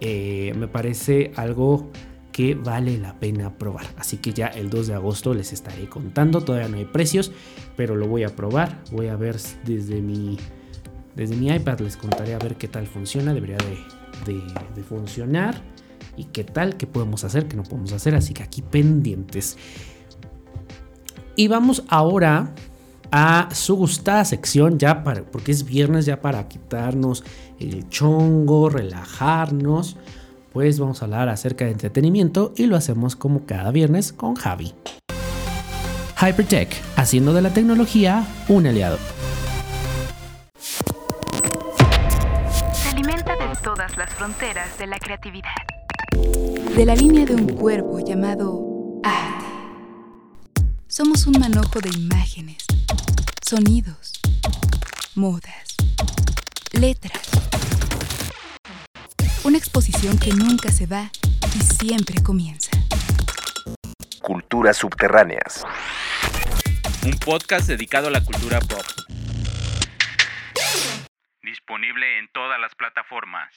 Eh, 0.00 0.52
me 0.58 0.68
parece 0.68 1.32
algo 1.36 1.88
que 2.32 2.54
vale 2.54 2.98
la 2.98 3.18
pena 3.18 3.56
probar. 3.56 3.86
Así 3.96 4.18
que 4.18 4.34
ya 4.34 4.48
el 4.48 4.68
2 4.68 4.88
de 4.88 4.94
agosto 4.94 5.32
les 5.32 5.54
estaré 5.54 5.88
contando. 5.88 6.42
Todavía 6.42 6.68
no 6.68 6.76
hay 6.76 6.84
precios, 6.84 7.32
pero 7.76 7.96
lo 7.96 8.08
voy 8.08 8.24
a 8.24 8.36
probar. 8.36 8.82
Voy 8.92 9.06
a 9.06 9.16
ver 9.16 9.36
desde 9.64 10.02
mi, 10.02 10.36
desde 11.16 11.34
mi 11.34 11.48
iPad. 11.48 11.80
Les 11.80 11.96
contaré 11.96 12.34
a 12.34 12.38
ver 12.38 12.56
qué 12.56 12.68
tal 12.68 12.86
funciona. 12.86 13.32
Debería 13.32 13.56
de, 14.26 14.42
de 14.74 14.82
funcionar. 14.82 15.62
Y 16.16 16.24
qué 16.26 16.44
tal, 16.44 16.76
qué 16.76 16.86
podemos 16.86 17.24
hacer, 17.24 17.48
qué 17.48 17.56
no 17.56 17.62
podemos 17.62 17.92
hacer. 17.92 18.14
Así 18.14 18.34
que 18.34 18.42
aquí 18.42 18.60
pendientes. 18.60 19.56
Y 21.36 21.48
vamos 21.48 21.82
ahora 21.88 22.54
a 23.10 23.48
su 23.52 23.76
gustada 23.76 24.24
sección, 24.24 24.78
ya 24.78 25.02
para, 25.02 25.22
porque 25.22 25.52
es 25.52 25.64
viernes, 25.64 26.06
ya 26.06 26.20
para 26.20 26.46
quitarnos 26.48 27.24
el 27.58 27.88
chongo, 27.88 28.68
relajarnos. 28.70 29.96
Pues 30.52 30.78
vamos 30.78 31.02
a 31.02 31.06
hablar 31.06 31.28
acerca 31.28 31.64
de 31.64 31.72
entretenimiento 31.72 32.52
y 32.56 32.66
lo 32.66 32.76
hacemos 32.76 33.16
como 33.16 33.44
cada 33.44 33.72
viernes 33.72 34.12
con 34.12 34.36
Javi. 34.36 34.74
Hypertech, 36.20 36.70
haciendo 36.96 37.32
de 37.32 37.42
la 37.42 37.50
tecnología 37.50 38.24
un 38.48 38.66
aliado. 38.66 38.98
Se 42.72 42.88
alimenta 42.90 43.32
de 43.32 43.56
todas 43.62 43.96
las 43.96 44.10
fronteras 44.10 44.78
de 44.78 44.86
la 44.86 44.98
creatividad. 44.98 45.50
De 46.76 46.84
la 46.84 46.94
línea 46.94 47.26
de 47.26 47.34
un 47.34 47.48
cuerpo 47.48 47.98
llamado 47.98 49.00
arte 49.02 49.33
somos 50.94 51.26
un 51.26 51.40
manojo 51.40 51.80
de 51.80 51.90
imágenes, 51.98 52.64
sonidos, 53.44 54.12
modas, 55.16 55.74
letras. 56.70 57.20
Una 59.42 59.58
exposición 59.58 60.16
que 60.20 60.32
nunca 60.32 60.70
se 60.70 60.86
va 60.86 61.10
y 61.56 61.58
siempre 61.58 62.22
comienza. 62.22 62.70
Culturas 64.22 64.76
subterráneas. 64.76 65.64
Un 67.04 67.18
podcast 67.18 67.66
dedicado 67.66 68.06
a 68.06 68.10
la 68.12 68.24
cultura 68.24 68.60
pop. 68.60 68.84
Disponible 71.42 72.20
en 72.20 72.28
todas 72.32 72.60
las 72.60 72.72
plataformas. 72.76 73.52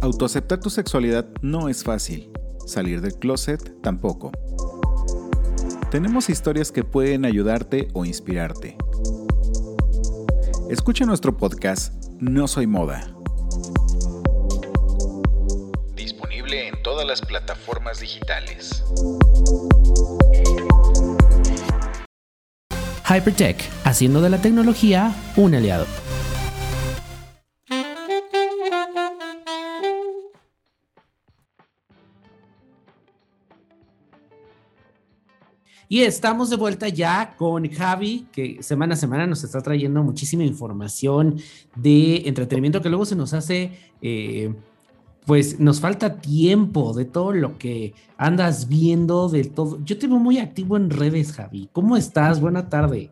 Autoaceptar 0.00 0.60
tu 0.60 0.70
sexualidad 0.70 1.26
no 1.42 1.68
es 1.68 1.82
fácil. 1.82 2.30
Salir 2.68 3.00
del 3.00 3.14
closet 3.14 3.82
tampoco 3.82 4.30
tenemos 5.90 6.30
historias 6.30 6.70
que 6.70 6.84
pueden 6.84 7.24
ayudarte 7.24 7.88
o 7.94 8.04
inspirarte. 8.04 8.76
Escucha 10.70 11.04
nuestro 11.04 11.36
podcast 11.36 11.92
No 12.20 12.46
Soy 12.46 12.68
Moda. 12.68 13.12
Disponible 15.94 16.68
en 16.68 16.80
todas 16.84 17.04
las 17.04 17.20
plataformas 17.20 17.98
digitales. 17.98 18.84
Hypertech, 23.08 23.68
haciendo 23.84 24.20
de 24.20 24.30
la 24.30 24.40
tecnología 24.40 25.12
un 25.34 25.56
aliado. 25.56 25.86
Y 35.92 36.02
estamos 36.02 36.50
de 36.50 36.56
vuelta 36.56 36.88
ya 36.88 37.34
con 37.36 37.68
Javi, 37.68 38.28
que 38.30 38.62
semana 38.62 38.94
a 38.94 38.96
semana 38.96 39.26
nos 39.26 39.42
está 39.42 39.60
trayendo 39.60 40.04
muchísima 40.04 40.44
información 40.44 41.38
de 41.74 42.28
entretenimiento 42.28 42.80
que 42.80 42.88
luego 42.88 43.04
se 43.04 43.16
nos 43.16 43.34
hace, 43.34 43.72
eh, 44.00 44.54
pues 45.26 45.58
nos 45.58 45.80
falta 45.80 46.20
tiempo 46.20 46.92
de 46.92 47.06
todo 47.06 47.32
lo 47.32 47.58
que 47.58 47.92
andas 48.16 48.68
viendo, 48.68 49.28
de 49.28 49.42
todo. 49.42 49.84
Yo 49.84 49.98
te 49.98 50.06
veo 50.06 50.20
muy 50.20 50.38
activo 50.38 50.76
en 50.76 50.90
redes, 50.90 51.32
Javi. 51.32 51.68
¿Cómo 51.72 51.96
estás? 51.96 52.40
Buena 52.40 52.68
tarde. 52.68 53.10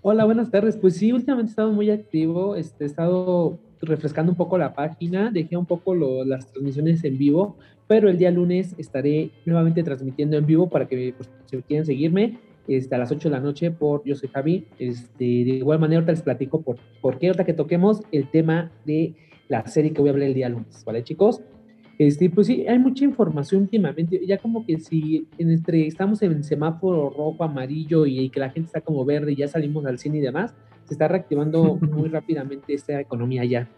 Hola, 0.00 0.24
buenas 0.24 0.50
tardes. 0.50 0.78
Pues 0.78 0.96
sí, 0.96 1.12
últimamente 1.12 1.50
he 1.50 1.52
estado 1.52 1.72
muy 1.72 1.90
activo, 1.90 2.56
este, 2.56 2.84
he 2.84 2.86
estado 2.86 3.58
refrescando 3.82 4.32
un 4.32 4.38
poco 4.38 4.56
la 4.56 4.72
página, 4.72 5.30
dejé 5.30 5.58
un 5.58 5.66
poco 5.66 5.94
las 6.24 6.50
transmisiones 6.50 7.04
en 7.04 7.18
vivo, 7.18 7.58
pero 7.86 8.08
el 8.08 8.18
día 8.18 8.30
lunes 8.30 8.74
estaré 8.78 9.30
nuevamente 9.44 9.82
transmitiendo 9.82 10.36
en 10.36 10.46
vivo 10.46 10.68
para 10.68 10.86
que 10.86 11.14
pues, 11.16 11.30
si 11.46 11.56
quieren 11.62 11.86
seguirme 11.86 12.38
este, 12.68 12.94
a 12.94 12.98
las 12.98 13.12
8 13.12 13.28
de 13.28 13.34
la 13.34 13.40
noche 13.40 13.70
por 13.70 14.02
Yo 14.04 14.14
soy 14.14 14.28
Javi. 14.28 14.66
Este, 14.78 15.24
de 15.24 15.24
igual 15.24 15.78
manera, 15.78 16.00
ahorita 16.00 16.12
les 16.12 16.22
platico 16.22 16.62
por, 16.62 16.76
por 17.00 17.18
qué 17.18 17.28
ahorita 17.28 17.44
que 17.44 17.52
toquemos 17.52 18.02
el 18.12 18.28
tema 18.30 18.72
de 18.84 19.14
la 19.48 19.66
serie 19.66 19.92
que 19.92 20.00
voy 20.00 20.08
a 20.08 20.12
hablar 20.12 20.28
el 20.28 20.34
día 20.34 20.48
lunes, 20.48 20.84
¿vale, 20.84 21.04
chicos? 21.04 21.40
Este, 21.98 22.28
pues 22.28 22.48
sí, 22.48 22.66
hay 22.68 22.78
mucha 22.78 23.04
información 23.04 23.62
últimamente, 23.62 24.20
ya 24.26 24.36
como 24.36 24.66
que 24.66 24.78
si 24.78 25.28
entre, 25.38 25.86
estamos 25.86 26.20
en 26.22 26.44
semáforo 26.44 27.08
rojo, 27.08 27.42
amarillo 27.42 28.04
y, 28.04 28.28
que 28.28 28.40
la 28.40 28.50
gente 28.50 28.66
está 28.66 28.82
como 28.82 29.04
verde 29.04 29.32
y 29.32 29.36
ya 29.36 29.48
salimos 29.48 29.86
al 29.86 29.98
cine 29.98 30.18
y 30.18 30.20
demás, 30.20 30.54
se 30.84 30.94
está 30.94 31.08
reactivando 31.08 31.76
muy 31.80 32.08
rápidamente 32.08 32.74
esta 32.74 33.00
economía 33.00 33.44
ya. 33.44 33.68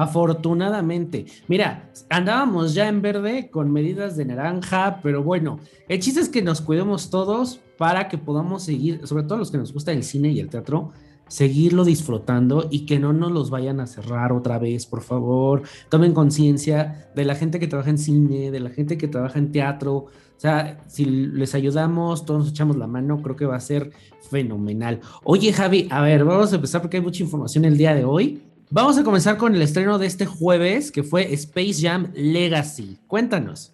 Afortunadamente. 0.00 1.26
Mira, 1.46 1.90
andábamos 2.08 2.72
ya 2.72 2.88
en 2.88 3.02
verde 3.02 3.50
con 3.50 3.70
medidas 3.70 4.16
de 4.16 4.24
naranja, 4.24 5.00
pero 5.02 5.22
bueno, 5.22 5.60
el 5.88 6.00
chiste 6.00 6.20
es 6.20 6.30
que 6.30 6.40
nos 6.40 6.62
cuidemos 6.62 7.10
todos 7.10 7.60
para 7.76 8.08
que 8.08 8.16
podamos 8.16 8.62
seguir, 8.62 9.06
sobre 9.06 9.24
todo 9.24 9.36
los 9.36 9.50
que 9.50 9.58
nos 9.58 9.74
gusta 9.74 9.92
el 9.92 10.02
cine 10.02 10.30
y 10.30 10.40
el 10.40 10.48
teatro, 10.48 10.92
seguirlo 11.28 11.84
disfrutando 11.84 12.66
y 12.70 12.86
que 12.86 12.98
no 12.98 13.12
nos 13.12 13.30
los 13.30 13.50
vayan 13.50 13.78
a 13.78 13.86
cerrar 13.86 14.32
otra 14.32 14.58
vez, 14.58 14.86
por 14.86 15.02
favor. 15.02 15.64
Tomen 15.90 16.14
conciencia 16.14 17.10
de 17.14 17.26
la 17.26 17.34
gente 17.34 17.60
que 17.60 17.68
trabaja 17.68 17.90
en 17.90 17.98
cine, 17.98 18.50
de 18.50 18.60
la 18.60 18.70
gente 18.70 18.96
que 18.96 19.06
trabaja 19.06 19.38
en 19.38 19.52
teatro. 19.52 19.94
O 19.96 20.10
sea, 20.38 20.82
si 20.88 21.04
les 21.04 21.54
ayudamos, 21.54 22.24
todos 22.24 22.48
echamos 22.48 22.76
la 22.76 22.86
mano, 22.86 23.20
creo 23.20 23.36
que 23.36 23.44
va 23.44 23.56
a 23.56 23.60
ser 23.60 23.90
fenomenal. 24.30 25.00
Oye, 25.24 25.52
Javi, 25.52 25.88
a 25.90 26.00
ver, 26.00 26.24
vamos 26.24 26.52
a 26.52 26.56
empezar 26.56 26.80
porque 26.80 26.96
hay 26.96 27.02
mucha 27.02 27.22
información 27.22 27.66
el 27.66 27.76
día 27.76 27.94
de 27.94 28.06
hoy. 28.06 28.42
Vamos 28.72 28.96
a 28.98 29.02
comenzar 29.02 29.36
con 29.36 29.52
el 29.56 29.62
estreno 29.62 29.98
de 29.98 30.06
este 30.06 30.26
jueves, 30.26 30.92
que 30.92 31.02
fue 31.02 31.34
Space 31.34 31.82
Jam 31.82 32.12
Legacy. 32.14 32.98
Cuéntanos. 33.08 33.72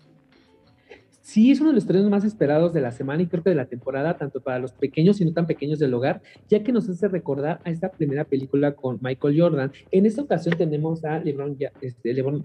Sí, 1.21 1.50
es 1.50 1.61
uno 1.61 1.69
de 1.69 1.75
los 1.75 1.85
estrenos 1.85 2.09
más 2.09 2.25
esperados 2.25 2.73
de 2.73 2.81
la 2.81 2.93
semana 2.93 3.21
y 3.23 3.26
creo 3.26 3.43
que 3.43 3.50
de 3.50 3.57
la 3.57 3.67
temporada, 3.67 4.17
tanto 4.17 4.41
para 4.41 4.59
los 4.59 4.73
pequeños 4.73 5.21
y 5.21 5.26
no 5.26 5.35
tan 5.35 5.47
pequeños 5.47 5.79
del 5.79 5.93
hogar, 5.93 6.23
ya 6.49 6.62
que 6.62 6.73
nos 6.73 6.88
hace 6.88 7.09
recordar 7.09 7.61
a 7.65 7.71
esta 7.71 7.91
primera 7.91 8.25
película 8.25 8.73
con 8.73 8.99
Michael 9.03 9.38
Jordan. 9.38 9.71
En 9.91 10.07
esta 10.07 10.23
ocasión 10.23 10.57
tenemos 10.57 11.05
a 11.05 11.19
LeBron, 11.19 11.59
este, 11.83 12.15
LeBron 12.15 12.43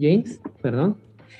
James, 0.00 0.40
perdón, 0.62 0.96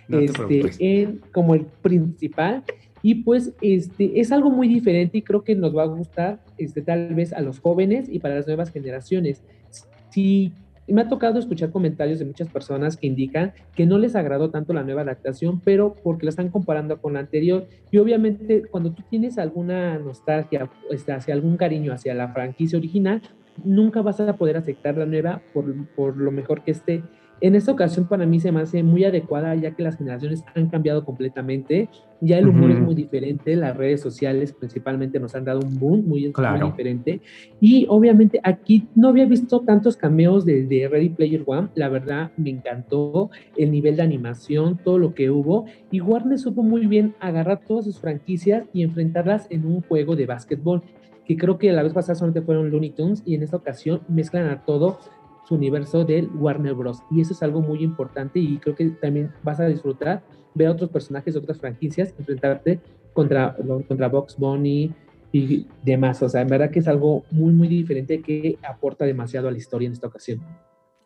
este, 0.08 0.70
en, 0.80 1.20
como 1.32 1.54
el 1.54 1.66
principal. 1.80 2.64
Y 3.02 3.22
pues 3.22 3.52
este, 3.62 4.18
es 4.18 4.32
algo 4.32 4.50
muy 4.50 4.66
diferente 4.66 5.18
y 5.18 5.22
creo 5.22 5.44
que 5.44 5.54
nos 5.54 5.76
va 5.76 5.84
a 5.84 5.86
gustar 5.86 6.40
este, 6.58 6.82
tal 6.82 7.14
vez 7.14 7.32
a 7.32 7.40
los 7.40 7.60
jóvenes 7.60 8.08
y 8.08 8.18
para 8.18 8.34
las 8.34 8.48
nuevas 8.48 8.72
generaciones. 8.72 9.42
Si 10.10 10.52
me 10.88 11.02
ha 11.02 11.08
tocado 11.08 11.38
escuchar 11.38 11.70
comentarios 11.70 12.18
de 12.18 12.24
muchas 12.24 12.48
personas 12.48 12.96
que 12.96 13.06
indican 13.06 13.52
que 13.74 13.86
no 13.86 13.98
les 13.98 14.16
agradó 14.16 14.50
tanto 14.50 14.72
la 14.72 14.82
nueva 14.82 15.02
adaptación, 15.02 15.60
pero 15.60 15.94
porque 16.02 16.26
la 16.26 16.30
están 16.30 16.48
comparando 16.48 17.00
con 17.00 17.14
la 17.14 17.20
anterior. 17.20 17.66
Y 17.90 17.98
obviamente 17.98 18.62
cuando 18.70 18.92
tú 18.92 19.02
tienes 19.08 19.38
alguna 19.38 19.98
nostalgia, 19.98 20.70
este, 20.90 21.12
hacia 21.12 21.34
algún 21.34 21.56
cariño 21.56 21.92
hacia 21.92 22.14
la 22.14 22.28
franquicia 22.28 22.78
original, 22.78 23.22
nunca 23.64 24.02
vas 24.02 24.20
a 24.20 24.36
poder 24.36 24.56
aceptar 24.56 24.96
la 24.96 25.06
nueva 25.06 25.42
por, 25.52 25.86
por 25.94 26.16
lo 26.16 26.30
mejor 26.30 26.62
que 26.62 26.72
esté. 26.72 27.02
En 27.40 27.54
esta 27.54 27.72
ocasión 27.72 28.06
para 28.06 28.26
mí 28.26 28.38
se 28.38 28.52
me 28.52 28.60
hace 28.60 28.82
muy 28.82 29.04
adecuada 29.04 29.54
ya 29.54 29.70
que 29.70 29.82
las 29.82 29.96
generaciones 29.96 30.44
han 30.54 30.68
cambiado 30.68 31.04
completamente, 31.06 31.88
ya 32.20 32.36
el 32.38 32.48
humor 32.48 32.70
es 32.70 32.78
muy 32.78 32.94
diferente, 32.94 33.56
las 33.56 33.74
redes 33.74 34.02
sociales 34.02 34.52
principalmente 34.52 35.18
nos 35.18 35.34
han 35.34 35.46
dado 35.46 35.60
un 35.60 35.78
boom 35.78 36.06
muy, 36.06 36.32
diferente. 36.62 37.22
Y 37.58 37.86
obviamente 37.88 38.40
aquí 38.44 38.88
no 38.94 39.08
había 39.08 39.24
visto 39.24 39.60
tantos 39.60 39.96
cameos 39.96 40.44
de, 40.44 40.66
de, 40.66 40.86
Ready 40.86 41.08
Player 41.10 41.42
One, 41.46 41.68
la 41.74 41.88
verdad 41.88 42.30
me 42.36 42.50
encantó 42.50 43.30
el 43.56 43.70
nivel 43.70 43.96
de 43.96 44.02
animación, 44.02 44.78
todo 44.84 44.98
lo 44.98 45.14
que 45.14 45.30
hubo. 45.30 45.64
Y 45.90 46.02
Warner 46.02 46.38
supo 46.38 46.62
muy 46.62 46.86
bien 46.86 47.14
agarrar 47.20 47.60
todas 47.66 47.86
sus 47.86 47.98
franquicias 47.98 48.64
y 48.74 48.82
enfrentarlas 48.82 49.46
en 49.50 49.64
un 49.64 49.80
juego 49.80 50.14
de 50.14 50.26
básquetbol 50.26 50.82
que 51.30 51.36
creo 51.36 51.58
que 51.58 51.70
la 51.70 51.84
vez 51.84 51.92
pasada 51.92 52.16
solamente 52.16 52.42
fueron 52.42 52.70
Looney 52.70 52.90
Tunes 52.90 53.22
y 53.24 53.36
en 53.36 53.44
esta 53.44 53.56
ocasión 53.56 54.00
mezclan 54.08 54.48
a 54.48 54.64
todo 54.64 54.98
universo 55.54 56.04
del 56.04 56.28
Warner 56.34 56.74
Bros. 56.74 57.02
Y 57.10 57.20
eso 57.20 57.32
es 57.32 57.42
algo 57.42 57.60
muy 57.60 57.82
importante 57.82 58.38
y 58.38 58.58
creo 58.58 58.74
que 58.74 58.90
también 58.90 59.32
vas 59.42 59.60
a 59.60 59.66
disfrutar 59.66 60.22
ver 60.54 60.68
a 60.68 60.72
otros 60.72 60.90
personajes 60.90 61.34
de 61.34 61.40
otras 61.40 61.58
franquicias 61.58 62.14
enfrentarte 62.18 62.80
contra, 63.12 63.56
contra 63.88 64.08
Box 64.08 64.36
Bunny 64.36 64.92
y 65.32 65.66
demás. 65.84 66.22
O 66.22 66.28
sea, 66.28 66.40
en 66.40 66.48
verdad 66.48 66.70
que 66.70 66.80
es 66.80 66.88
algo 66.88 67.24
muy, 67.30 67.52
muy 67.52 67.68
diferente 67.68 68.20
que 68.20 68.58
aporta 68.68 69.04
demasiado 69.04 69.48
a 69.48 69.50
la 69.50 69.58
historia 69.58 69.86
en 69.86 69.92
esta 69.92 70.06
ocasión. 70.06 70.40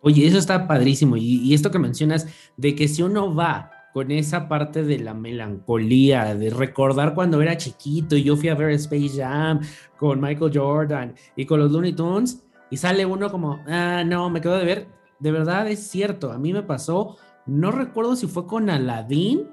Oye, 0.00 0.26
eso 0.26 0.38
está 0.38 0.66
padrísimo. 0.66 1.16
Y, 1.16 1.40
y 1.42 1.54
esto 1.54 1.70
que 1.70 1.78
mencionas 1.78 2.26
de 2.56 2.74
que 2.74 2.88
si 2.88 3.02
uno 3.02 3.34
va 3.34 3.70
con 3.94 4.10
esa 4.10 4.48
parte 4.48 4.82
de 4.82 4.98
la 4.98 5.14
melancolía, 5.14 6.34
de 6.34 6.50
recordar 6.50 7.14
cuando 7.14 7.40
era 7.40 7.56
chiquito 7.56 8.16
y 8.16 8.24
yo 8.24 8.36
fui 8.36 8.48
a 8.48 8.56
ver 8.56 8.70
Space 8.70 9.10
Jam 9.16 9.60
con 9.96 10.20
Michael 10.20 10.50
Jordan 10.52 11.14
y 11.36 11.46
con 11.46 11.60
los 11.60 11.70
Looney 11.70 11.92
Tunes, 11.92 12.43
y 12.74 12.76
sale 12.76 13.06
uno 13.06 13.30
como, 13.30 13.60
ah, 13.68 14.02
no, 14.04 14.28
me 14.30 14.40
quedo 14.40 14.58
de 14.58 14.64
ver. 14.64 14.88
De 15.20 15.30
verdad 15.30 15.68
es 15.68 15.86
cierto, 15.86 16.32
a 16.32 16.38
mí 16.38 16.52
me 16.52 16.64
pasó, 16.64 17.16
no 17.46 17.70
recuerdo 17.70 18.16
si 18.16 18.26
fue 18.26 18.48
con 18.48 18.68
Aladdin, 18.68 19.48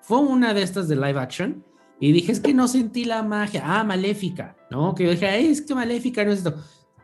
fue 0.00 0.20
una 0.20 0.54
de 0.54 0.62
estas 0.62 0.88
de 0.88 0.96
live 0.96 1.20
action, 1.20 1.62
y 2.00 2.12
dije, 2.12 2.32
es 2.32 2.40
que 2.40 2.54
no 2.54 2.68
sentí 2.68 3.04
la 3.04 3.22
magia, 3.22 3.62
ah, 3.66 3.84
maléfica, 3.84 4.56
¿no? 4.70 4.94
Que 4.94 5.04
yo 5.04 5.10
dije, 5.10 5.50
es 5.50 5.60
que 5.60 5.74
maléfica 5.74 6.24
no 6.24 6.32
es 6.32 6.38
esto. 6.38 6.54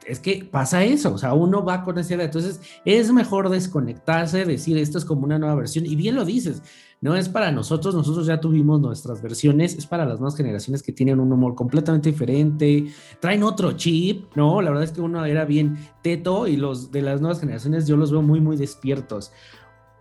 Es 0.09 0.21
que 0.21 0.49
pasa 0.51 0.85
eso, 0.85 1.13
o 1.13 1.19
sea, 1.19 1.35
uno 1.35 1.65
va 1.65 1.85
con 1.85 1.99
esa 1.99 2.15
idea, 2.15 2.25
entonces 2.25 2.61
es 2.85 3.13
mejor 3.13 3.49
desconectarse, 3.51 4.45
decir, 4.45 4.79
esto 4.79 4.99
es 4.99 5.05
como 5.05 5.25
una 5.25 5.39
nueva 5.39 5.55
versión, 5.55 5.87
y 5.87 5.95
bien 5.97 6.17
lo 6.17 6.25
dices, 6.25 6.63
no 7.01 7.15
es 7.15 7.29
para 7.29 7.53
nosotros, 7.53 7.95
nosotros 7.95 8.27
ya 8.27 8.41
tuvimos 8.41 8.81
nuestras 8.81 9.23
versiones, 9.23 9.77
es 9.77 9.87
para 9.87 10.05
las 10.05 10.19
nuevas 10.19 10.37
generaciones 10.37 10.83
que 10.83 10.93
tienen 10.93 11.21
un 11.21 11.33
humor 11.33 11.55
completamente 11.55 12.11
diferente, 12.11 12.87
traen 13.21 13.43
otro 13.43 13.73
chip, 13.73 14.35
¿no? 14.35 14.61
La 14.63 14.71
verdad 14.71 14.85
es 14.85 14.93
que 14.93 15.01
uno 15.01 15.25
era 15.25 15.45
bien 15.45 15.79
teto 16.03 16.49
y 16.49 16.57
los 16.57 16.91
de 16.91 17.03
las 17.03 17.21
nuevas 17.21 17.39
generaciones 17.39 17.87
yo 17.87 17.97
los 17.97 18.11
veo 18.11 18.23
muy, 18.23 18.41
muy 18.41 18.57
despiertos. 18.57 19.31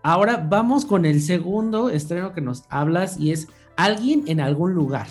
Ahora 0.02 0.44
vamos 0.48 0.84
con 0.84 1.04
el 1.04 1.20
segundo 1.20 1.90
estreno 1.90 2.32
que 2.32 2.40
nos 2.40 2.64
hablas 2.68 3.18
y 3.20 3.30
es 3.30 3.48
Alguien 3.78 4.24
en 4.26 4.40
algún 4.40 4.74
lugar. 4.74 5.06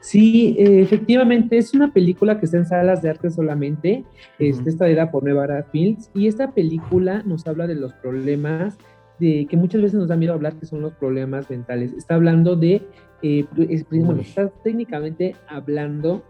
Sí, 0.00 0.54
eh, 0.58 0.80
efectivamente, 0.80 1.58
es 1.58 1.74
una 1.74 1.92
película 1.92 2.38
que 2.38 2.46
está 2.46 2.58
en 2.58 2.66
salas 2.66 3.02
de 3.02 3.10
arte 3.10 3.30
solamente. 3.30 4.04
Este, 4.38 4.70
esta 4.70 4.88
era 4.88 5.10
por 5.10 5.24
Nevada 5.24 5.64
Films. 5.72 6.10
Y 6.14 6.28
esta 6.28 6.52
película 6.52 7.22
nos 7.24 7.46
habla 7.46 7.66
de 7.66 7.74
los 7.74 7.92
problemas 7.94 8.78
de 9.18 9.46
que 9.50 9.56
muchas 9.56 9.82
veces 9.82 9.98
nos 9.98 10.08
da 10.08 10.16
miedo 10.16 10.34
hablar, 10.34 10.54
que 10.54 10.66
son 10.66 10.80
los 10.80 10.92
problemas 10.92 11.50
mentales. 11.50 11.92
Está 11.92 12.14
hablando 12.14 12.54
de, 12.54 12.82
eh, 13.22 13.44
bueno, 13.90 14.20
está 14.20 14.48
técnicamente 14.48 15.34
hablando 15.48 16.22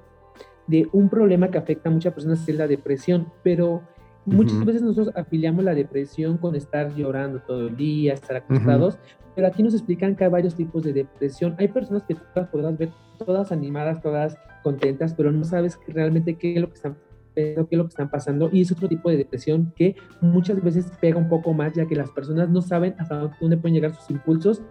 de 0.67 0.89
un 0.93 1.09
problema 1.09 1.51
que 1.51 1.59
afecta 1.59 1.89
a 1.89 1.93
muchas 1.93 2.15
personas, 2.15 2.45
que 2.45 2.53
es 2.53 2.59
la 2.59 2.67
depresión, 2.67 3.29
pero 3.43 3.83
muchas 4.29 4.65
veces 4.65 4.83
nosotros 4.83 5.15
afiliamos 5.17 5.65
la 5.65 5.75
depresión 5.75 6.39
con 6.39 6.55
estar 6.55 6.95
llorando 6.95 7.41
todo 7.41 7.69
el 7.69 7.77
día, 7.77 8.15
estar 8.15 8.37
acostados, 8.37 8.99
pero 9.35 9.47
aquí 9.47 9.63
nos 9.63 9.75
explican 9.75 10.17
que 10.17 10.25
hay 10.25 10.31
varios 10.31 10.55
tipos 10.55 10.83
de 10.83 10.93
depresión. 10.93 11.55
Hay 11.59 11.69
personas 11.69 12.03
que 12.05 12.15
todas 12.15 12.49
podrás 12.49 12.77
ver 12.79 12.91
todas 13.19 13.53
animadas, 13.53 14.01
todas 14.03 14.37
contentas, 14.63 15.15
pero 15.15 15.33
no 15.33 15.45
sabes 15.45 15.79
realmente 15.89 16.35
qué 16.37 16.55
es 16.55 16.61
lo 16.61 16.69
que 16.69 16.75
están 16.75 16.97
qué 17.35 17.67
es 17.71 17.79
lo 17.79 17.85
que 17.85 17.91
están 17.91 18.11
pasando 18.11 18.51
y 18.53 18.63
es 18.63 18.73
otro 18.73 18.89
tipo 18.89 19.11
de 19.11 19.17
depresión 19.17 19.73
que 19.77 19.95
muchas 20.21 20.61
veces 20.61 20.91
pega 21.01 21.19
un 21.19 21.29
poco 21.29 21.53
más 21.53 21.73
ya 21.73 21.87
que 21.87 21.95
las 21.95 22.11
personas 22.11 22.49
no 22.49 22.61
saben 22.61 22.97
hasta 22.99 23.31
dónde 23.41 23.57
pueden 23.57 23.75
llegar 23.75 23.95
sus 23.95 24.11
impulsos 24.11 24.63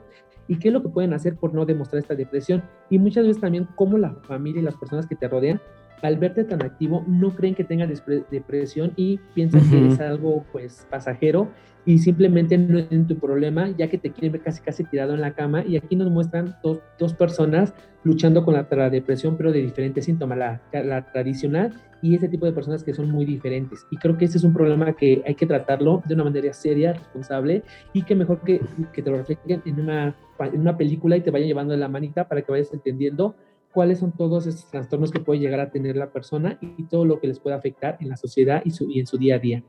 y 0.50 0.60
qué 0.60 0.67
es 0.67 0.74
lo 0.74 0.82
que 0.82 0.89
pueden 0.89 1.13
hacer 1.13 1.38
por 1.38 1.54
no 1.54 1.65
demostrar 1.65 2.02
esta 2.02 2.15
depresión. 2.15 2.63
Y 2.89 3.00
muchas 3.00 3.26
veces 3.26 3.41
también 3.41 3.67
cómo 3.76 3.98
la 3.98 4.15
familia 4.24 4.62
y 4.62 4.65
las 4.65 4.76
personas 4.76 5.08
que 5.08 5.15
te 5.15 5.28
rodean 5.28 5.62
al 6.02 6.18
verte 6.18 6.44
tan 6.44 6.64
activo 6.64 7.04
no 7.08 7.36
creen 7.36 7.56
que 7.56 7.64
tengas 7.64 8.04
depresión 8.32 8.94
y 8.96 9.20
piensan 9.34 9.70
que 9.70 9.88
es 9.88 10.00
algo 10.00 10.46
pues 10.52 10.86
pasajero 10.90 11.50
y 11.88 12.00
simplemente 12.00 12.58
no 12.58 12.80
es 12.80 12.90
tu 13.08 13.18
problema 13.18 13.70
ya 13.78 13.90
que 13.90 13.98
te 13.98 14.12
quieren 14.12 14.34
ver 14.34 14.42
casi 14.42 14.62
casi 14.62 14.84
tirado 14.84 15.14
en 15.14 15.22
la 15.22 15.34
cama. 15.34 15.64
Y 15.66 15.78
aquí 15.78 15.96
nos 15.96 16.12
muestran 16.12 16.54
dos, 16.62 16.80
dos 17.00 17.14
personas 17.14 17.74
luchando 18.04 18.44
con 18.44 18.54
la, 18.54 18.90
depresión 18.90 19.38
pero 19.38 19.54
de 19.54 19.62
diferentes 19.62 20.04
síntomas, 20.04 20.38
la, 20.38 20.62
la, 20.84 21.12
tradicional 21.14 21.74
y 22.02 22.14
ese 22.14 22.28
tipo 22.28 22.46
de 22.46 22.52
personas 22.52 22.84
que 22.84 22.94
son 22.94 23.10
muy 23.10 23.24
diferentes. 23.24 23.86
Y 23.90 23.96
creo 23.98 24.18
que 24.18 24.26
ese 24.26 24.38
es 24.38 24.44
un 24.44 24.54
problema 24.54 24.98
que 24.98 25.24
hay 25.26 25.36
que 25.36 25.46
tratarlo 25.46 26.04
de 26.06 26.14
una 26.14 26.26
manera 26.26 26.52
seria, 26.52 26.92
responsable 26.92 27.64
y 27.94 28.02
que 28.02 28.16
mejor 28.16 28.42
que, 28.42 28.60
que 28.92 29.02
te 29.02 29.10
lo 29.10 29.18
reflejen 29.18 29.62
en 29.66 29.80
una, 29.80 30.14
en 30.40 30.60
una 30.60 30.76
película 30.76 31.16
y 31.16 31.22
te 31.22 31.32
vaya 31.32 31.46
llevando 31.46 31.72
de 31.72 31.80
la 31.80 31.88
manita 31.88 32.28
para 32.28 32.42
que 32.42 32.52
vayas 32.52 32.74
entendiendo 32.74 33.38
cuáles 33.73 33.99
son 33.99 34.12
todos 34.12 34.47
estos 34.47 34.69
trastornos 34.69 35.12
que 35.12 35.19
puede 35.19 35.39
llegar 35.39 35.60
a 35.60 35.71
tener 35.71 35.95
la 35.95 36.12
persona 36.12 36.58
y 36.62 36.84
todo 36.84 37.06
lo 37.06 37.19
que 37.19 37.27
les 37.27 37.39
puede 37.39 37.56
afectar 37.56 37.97
en 37.99 38.10
la 38.10 38.17
sociedad 38.17 38.62
y, 38.65 38.71
su, 38.71 38.89
y 38.89 38.99
en 38.99 39.08
su 39.08 39.17
día 39.17 39.36
a 39.36 39.39
día. 39.39 39.63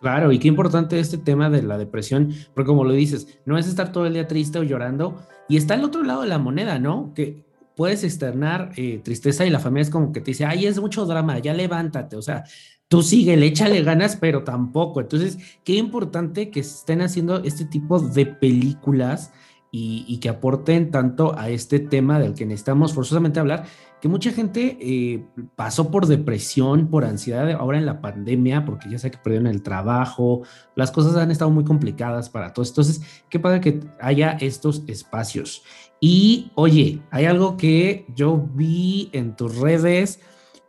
Claro, 0.00 0.32
y 0.32 0.38
qué 0.38 0.48
importante 0.48 0.98
este 0.98 1.18
tema 1.18 1.50
de 1.50 1.62
la 1.62 1.76
depresión, 1.76 2.32
porque 2.54 2.68
como 2.68 2.84
lo 2.84 2.92
dices, 2.92 3.38
no 3.44 3.58
es 3.58 3.68
estar 3.68 3.92
todo 3.92 4.06
el 4.06 4.14
día 4.14 4.26
triste 4.26 4.58
o 4.58 4.62
llorando, 4.62 5.16
y 5.48 5.56
está 5.56 5.74
el 5.74 5.84
otro 5.84 6.02
lado 6.02 6.22
de 6.22 6.28
la 6.28 6.38
moneda, 6.38 6.78
¿no? 6.78 7.12
Que 7.14 7.44
puedes 7.76 8.02
externar 8.02 8.72
eh, 8.76 9.00
tristeza 9.04 9.44
y 9.44 9.50
la 9.50 9.58
familia 9.58 9.82
es 9.82 9.90
como 9.90 10.12
que 10.12 10.20
te 10.20 10.30
dice, 10.30 10.46
ay, 10.46 10.66
es 10.66 10.80
mucho 10.80 11.04
drama, 11.04 11.38
ya 11.38 11.52
levántate, 11.52 12.16
o 12.16 12.22
sea, 12.22 12.44
tú 12.88 13.02
sigue, 13.02 13.36
le 13.36 13.46
échale 13.46 13.82
ganas, 13.82 14.16
pero 14.16 14.42
tampoco. 14.42 15.00
Entonces, 15.00 15.38
qué 15.64 15.74
importante 15.74 16.50
que 16.50 16.60
estén 16.60 17.02
haciendo 17.02 17.42
este 17.44 17.64
tipo 17.64 18.00
de 18.00 18.26
películas 18.26 19.32
y, 19.72 20.18
que 20.18 20.28
aporten 20.28 20.90
tanto 20.90 21.38
a 21.38 21.48
este 21.48 21.78
tema 21.78 22.18
del 22.18 22.34
que 22.34 22.44
necesitamos 22.44 22.92
forzosamente 22.92 23.38
hablar, 23.38 23.66
que 24.00 24.08
mucha 24.08 24.32
gente 24.32 24.76
eh, 24.80 25.24
pasó 25.54 25.90
por 25.90 26.06
depresión, 26.06 26.88
por 26.88 27.04
ansiedad 27.04 27.48
ahora 27.52 27.78
en 27.78 27.86
la 27.86 28.00
pandemia, 28.00 28.64
porque 28.64 28.90
ya 28.90 28.98
sé 28.98 29.10
que 29.10 29.18
perdieron 29.18 29.46
el 29.46 29.62
trabajo, 29.62 30.42
las 30.74 30.90
cosas 30.90 31.14
han 31.16 31.30
estado 31.30 31.50
muy 31.50 31.64
complicadas 31.64 32.30
para 32.30 32.52
todos. 32.52 32.70
Entonces, 32.70 33.02
qué 33.28 33.38
padre 33.38 33.60
que 33.60 33.80
haya 34.00 34.32
estos 34.40 34.82
espacios. 34.88 35.62
Y 36.00 36.50
oye, 36.54 37.02
hay 37.10 37.26
algo 37.26 37.56
que 37.56 38.06
yo 38.16 38.48
vi 38.54 39.10
en 39.12 39.36
tus 39.36 39.56
redes, 39.56 40.20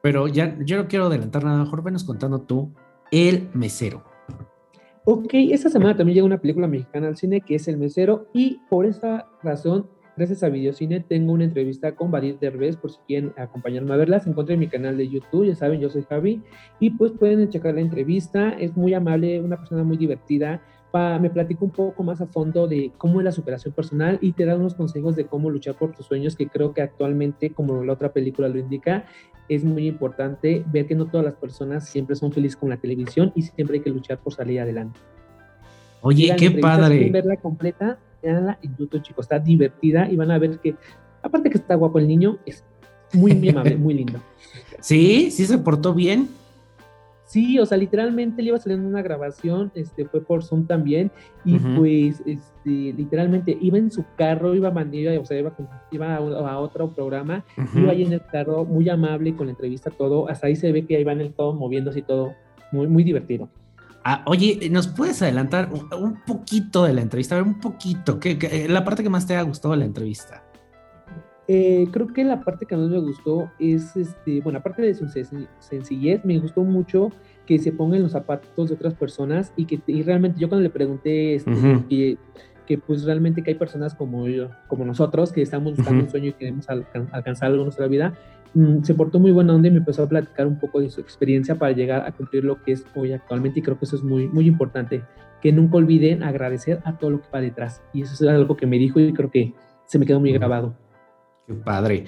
pero 0.04 0.28
ya 0.28 0.58
yo 0.60 0.78
no 0.78 0.88
quiero 0.88 1.08
adelantar 1.08 1.44
nada, 1.44 1.64
mejor 1.64 1.84
venos 1.84 2.04
contando 2.04 2.42
tú, 2.42 2.72
El 3.12 3.50
Mesero. 3.54 4.11
Ok, 5.04 5.34
esta 5.34 5.70
semana 5.70 5.98
también 5.98 6.14
llega 6.14 6.28
una 6.28 6.40
película 6.40 6.68
mexicana 6.68 7.08
al 7.08 7.18
cine 7.18 7.42
que 7.42 7.56
es 7.56 7.68
El 7.68 7.78
Mesero 7.78 8.28
y 8.34 8.60
por 8.70 8.86
esa 8.86 9.28
razón, 9.42 9.90
gracias 10.16 10.44
a 10.44 10.50
Videocine, 10.50 11.00
tengo 11.00 11.34
una 11.34 11.44
entrevista 11.44 11.96
con 11.96 12.12
Badir 12.12 12.38
Derbez 12.38 12.78
por 12.78 12.92
si 12.92 13.00
quieren 13.08 13.34
acompañarme 13.36 13.94
a 13.94 13.98
verla. 13.98 14.20
Se 14.20 14.30
encuentra 14.30 14.54
en 14.54 14.60
mi 14.60 14.68
canal 14.68 14.98
de 14.98 15.10
YouTube, 15.10 15.48
ya 15.48 15.56
saben, 15.56 15.80
yo 15.80 15.90
soy 15.90 16.04
Javi 16.04 16.44
y 16.80 16.92
pues 16.92 17.14
pueden 17.14 17.50
checar 17.50 17.74
la 17.74 17.82
entrevista. 17.82 18.52
Es 18.52 18.78
muy 18.78 18.94
amable, 18.94 19.42
una 19.42 19.58
persona 19.58 19.84
muy 19.84 19.98
divertida 19.98 20.62
me 20.94 21.30
platico 21.30 21.66
un 21.66 21.72
poco 21.72 22.04
más 22.04 22.20
a 22.22 22.28
fondo 22.28 22.68
de 22.68 22.92
cómo 22.98 23.22
es 23.22 23.26
la 23.26 23.32
superación 23.32 23.74
personal 23.74 24.20
y 24.22 24.34
te 24.34 24.46
da 24.46 24.56
unos 24.56 24.76
consejos 24.76 25.16
de 25.16 25.26
cómo 25.26 25.50
luchar 25.50 25.76
por 25.76 25.94
tus 25.94 26.06
sueños, 26.06 26.36
que 26.36 26.48
creo 26.48 26.74
que 26.74 26.82
actualmente, 26.82 27.52
como 27.52 27.84
la 27.84 27.94
otra 27.94 28.12
película 28.12 28.50
lo 28.50 28.60
indica, 28.60 29.06
es 29.48 29.64
muy 29.64 29.88
importante 29.88 30.64
ver 30.72 30.88
que 30.88 30.96
no 30.96 31.08
todas 31.08 31.26
las 31.26 31.36
personas 31.36 31.88
siempre 31.88 32.16
son 32.16 32.32
felices 32.32 32.58
con 32.58 32.70
la 32.70 32.78
televisión 32.78 33.32
y 33.36 33.44
siempre 33.44 33.78
hay 33.78 33.84
que 33.84 33.90
luchar 33.90 34.20
por 34.20 34.34
salir 34.34 34.60
adelante. 34.60 35.00
Oye, 36.02 36.36
qué 36.38 36.52
padre. 36.52 37.10
verla 37.10 37.38
completa, 37.38 37.98
véanla 38.22 38.60
en 38.62 38.76
YouTube, 38.76 39.02
chicos, 39.02 39.26
está 39.26 39.40
divertida 39.40 40.10
y 40.10 40.16
van 40.16 40.32
a 40.32 40.40
ver 40.40 40.60
que, 40.60 40.76
aparte 41.22 41.50
que 41.50 41.58
está 41.58 41.76
guapo 41.76 42.00
el 42.00 42.08
niño, 42.08 42.38
es 42.46 42.64
muy, 43.14 43.34
muy 43.34 43.50
amable, 43.50 43.78
muy 43.78 43.94
lindo. 43.94 44.20
Sí, 44.80 45.30
sí 45.30 45.46
se 45.46 45.60
portó 45.60 45.94
bien. 45.94 46.28
Sí, 47.32 47.58
o 47.60 47.66
sea, 47.66 47.78
literalmente 47.78 48.42
le 48.42 48.50
iba 48.50 48.60
saliendo 48.60 48.90
una 48.90 49.02
grabación, 49.02 49.72
este, 49.74 50.04
fue 50.06 50.20
por 50.22 50.44
Zoom 50.44 50.68
también, 50.68 51.12
y 51.46 51.56
pues, 51.78 52.22
este, 52.26 52.70
literalmente 52.98 53.58
iba 53.62 53.78
en 53.78 53.90
su 53.90 54.04
carro, 54.18 54.54
iba, 54.54 54.68
iba, 54.92 55.18
o 55.22 55.26
sea, 55.26 55.40
iba, 55.40 55.52
con- 55.52 55.70
iba 55.92 56.16
a, 56.16 56.18
a 56.18 56.60
otro 56.60 56.94
programa, 56.94 57.46
iba 57.80 57.92
ahí 57.94 58.04
en 58.04 58.12
el 58.12 58.22
carro, 58.26 58.66
muy 58.66 58.90
amable 58.90 59.34
con 59.34 59.48
la 59.48 59.52
entrevista, 59.52 59.90
todo, 59.92 60.28
hasta 60.28 60.48
ahí 60.48 60.58
se 60.58 60.74
ve 60.74 60.86
que 60.86 60.98
ahí 60.98 61.06
va 61.06 61.14
en 61.14 61.22
el 61.22 61.34
todo 61.34 61.54
moviéndose 61.54 62.00
y 62.00 62.02
todo, 62.02 62.34
muy, 62.74 62.88
muy 62.88 63.06
divertido. 63.06 63.48
Ah, 64.04 64.24
oye, 64.26 64.68
¿nos 64.70 64.88
puedes 64.90 65.22
adelantar 65.22 65.70
un, 65.72 65.88
un 66.04 66.20
poquito 66.28 66.84
de 66.84 66.92
la 66.92 67.02
entrevista? 67.02 67.36
A 67.36 67.38
ver, 67.38 67.48
un 67.48 67.62
poquito. 67.62 68.20
¿qué, 68.20 68.38
qué- 68.38 68.68
la 68.68 68.84
parte 68.84 69.04
que 69.04 69.10
más 69.10 69.26
te 69.26 69.38
ha 69.38 69.42
gustado 69.44 69.74
de 69.74 69.80
la 69.80 69.86
entrevista? 69.86 70.44
Eh, 71.54 71.88
creo 71.92 72.08
que 72.08 72.24
la 72.24 72.40
parte 72.46 72.66
que 72.66 72.78
más 72.78 72.88
me 72.88 73.00
gustó 73.00 73.52
es, 73.60 73.98
este, 73.98 74.40
bueno, 74.40 74.60
aparte 74.60 74.82
de 74.84 74.94
su 74.94 75.04
sen- 75.08 75.50
sencillez, 75.60 76.24
me 76.24 76.40
gustó 76.40 76.64
mucho 76.64 77.10
que 77.46 77.60
se 77.60 77.74
ponga 77.74 77.98
en 77.98 78.04
los 78.04 78.14
zapatos 78.14 78.70
de 78.70 78.76
otras 78.76 78.94
personas 78.94 79.52
y 79.58 79.66
que 79.66 79.82
y 79.86 80.02
realmente 80.04 80.40
yo 80.40 80.48
cuando 80.48 80.64
le 80.64 80.70
pregunté 80.70 81.36
este, 81.36 81.52
que, 81.90 82.18
que 82.66 82.78
pues 82.78 83.04
realmente 83.04 83.44
que 83.44 83.52
hay 83.52 83.58
personas 83.58 83.94
como 83.96 84.30
yo, 84.30 84.48
como 84.70 84.86
nosotros 84.86 85.34
que 85.34 85.42
estamos 85.42 85.76
buscando 85.76 86.04
un 86.06 86.10
sueño 86.10 86.30
y 86.30 86.34
queremos 86.34 86.70
alcan- 86.70 87.10
alcanzar 87.12 87.48
algo 87.48 87.64
en 87.64 87.66
nuestra 87.66 87.88
vida, 87.88 88.14
mm, 88.54 88.84
se 88.84 88.94
portó 88.94 89.20
muy 89.20 89.32
buena 89.34 89.54
onda 89.54 89.68
y 89.68 89.72
me 89.72 89.80
empezó 89.80 90.04
a 90.04 90.08
platicar 90.08 90.48
un 90.48 90.58
poco 90.58 90.80
de 90.80 90.90
su 90.90 91.02
experiencia 91.02 91.56
para 91.56 91.74
llegar 91.74 92.06
a 92.08 92.14
cumplir 92.14 92.46
lo 92.46 92.62
que 92.64 92.72
es 92.72 92.86
hoy 92.96 93.12
actualmente 93.12 93.60
y 93.60 93.62
creo 93.62 93.78
que 93.78 93.84
eso 93.84 93.98
es 93.98 94.04
muy, 94.04 94.30
muy 94.30 94.48
importante, 94.48 95.02
que 95.42 95.52
nunca 95.52 95.76
olviden 95.76 96.24
agradecer 96.24 96.80
a 96.86 96.98
todo 96.98 97.10
lo 97.10 97.20
que 97.22 97.28
va 97.34 97.42
detrás 97.42 97.82
y 97.92 98.04
eso 98.04 98.14
es 98.14 98.22
algo 98.30 98.56
que 98.56 98.68
me 98.68 98.78
dijo 98.78 99.02
y 99.02 99.12
creo 99.12 99.30
que 99.30 99.54
se 99.86 100.00
me 100.00 100.06
quedó 100.06 100.22
muy 100.22 100.32
grabado. 100.32 100.76
Qué 101.48 101.54
padre. 101.54 102.06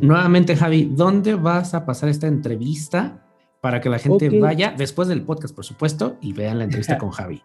Nuevamente, 0.00 0.56
Javi, 0.56 0.90
¿dónde 0.92 1.34
vas 1.34 1.74
a 1.74 1.86
pasar 1.86 2.08
esta 2.08 2.26
entrevista 2.26 3.26
para 3.60 3.80
que 3.80 3.88
la 3.88 3.98
gente 3.98 4.28
vaya 4.40 4.74
después 4.76 5.08
del 5.08 5.22
podcast, 5.22 5.54
por 5.54 5.64
supuesto, 5.64 6.16
y 6.20 6.32
vean 6.32 6.58
la 6.58 6.64
entrevista 6.64 6.98
con 6.98 7.10
Javi? 7.10 7.42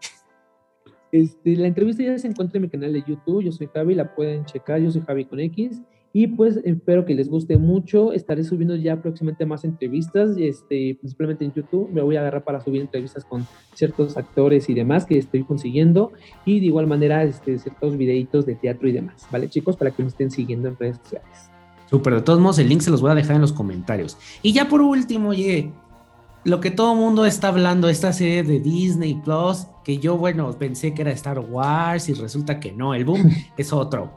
Este, 1.12 1.56
la 1.56 1.68
entrevista 1.68 2.04
ya 2.04 2.18
se 2.18 2.28
encuentra 2.28 2.58
en 2.58 2.64
mi 2.64 2.70
canal 2.70 2.92
de 2.92 3.04
YouTube. 3.08 3.44
Yo 3.44 3.52
soy 3.52 3.68
Javi, 3.74 3.96
la 3.96 4.14
pueden 4.14 4.46
checar. 4.46 4.82
Yo 4.82 4.92
soy 4.92 5.02
Javi 5.02 5.26
con 5.26 5.40
X. 5.40 5.82
Y 6.18 6.26
pues 6.26 6.60
espero 6.64 7.06
que 7.06 7.14
les 7.14 7.30
guste 7.30 7.60
mucho. 7.60 8.12
Estaré 8.12 8.44
subiendo 8.44 8.76
ya 8.76 9.00
próximamente 9.00 9.46
más 9.46 9.64
entrevistas, 9.64 10.36
este, 10.36 10.98
principalmente 11.00 11.46
en 11.46 11.54
YouTube. 11.54 11.92
Me 11.92 12.02
voy 12.02 12.16
a 12.16 12.22
agarrar 12.22 12.44
para 12.44 12.60
subir 12.60 12.82
entrevistas 12.82 13.24
con 13.24 13.46
ciertos 13.76 14.18
actores 14.18 14.68
y 14.68 14.74
demás 14.74 15.06
que 15.06 15.20
estoy 15.20 15.44
consiguiendo. 15.44 16.12
Y 16.44 16.60
de 16.60 16.66
igual 16.66 16.88
manera, 16.88 17.24
este, 17.24 17.60
ciertos 17.60 17.96
videitos 17.98 18.48
de 18.48 18.56
teatro 18.56 18.88
y 18.88 18.94
demás. 18.94 19.28
¿Vale, 19.32 19.48
chicos? 19.48 19.78
Para 19.78 19.92
que 19.92 20.02
me 20.02 20.10
estén 20.10 20.32
siguiendo 20.32 20.70
en 20.70 20.78
redes 20.80 20.98
sociales. 20.98 21.52
Súper, 21.88 22.16
de 22.16 22.22
todos 22.24 22.40
modos, 22.40 22.58
el 22.58 22.68
link 22.68 22.82
se 22.82 22.90
los 22.90 23.00
voy 23.00 23.12
a 23.12 23.14
dejar 23.14 23.36
en 23.36 23.42
los 23.44 23.54
comentarios. 23.54 24.18
Y 24.42 24.54
ya 24.54 24.68
por 24.68 24.82
último, 24.82 25.30
oye, 25.30 25.72
lo 26.46 26.60
que 26.62 26.72
todo 26.72 26.94
el 26.94 27.00
mundo 27.00 27.28
está 27.28 27.50
hablando, 27.50 27.90
esta 27.90 28.12
serie 28.12 28.42
de 28.42 28.60
Disney 28.60 29.22
Plus, 29.24 29.68
que 29.84 30.00
yo, 30.00 30.18
bueno, 30.18 30.52
pensé 30.54 30.96
que 30.96 31.04
era 31.04 31.12
Star 31.12 31.38
Wars 31.38 32.10
y 32.10 32.16
resulta 32.16 32.60
que 32.60 32.72
no, 32.72 32.96
el 32.96 33.06
boom 33.06 33.30
es 33.56 33.72
otro. 33.72 34.10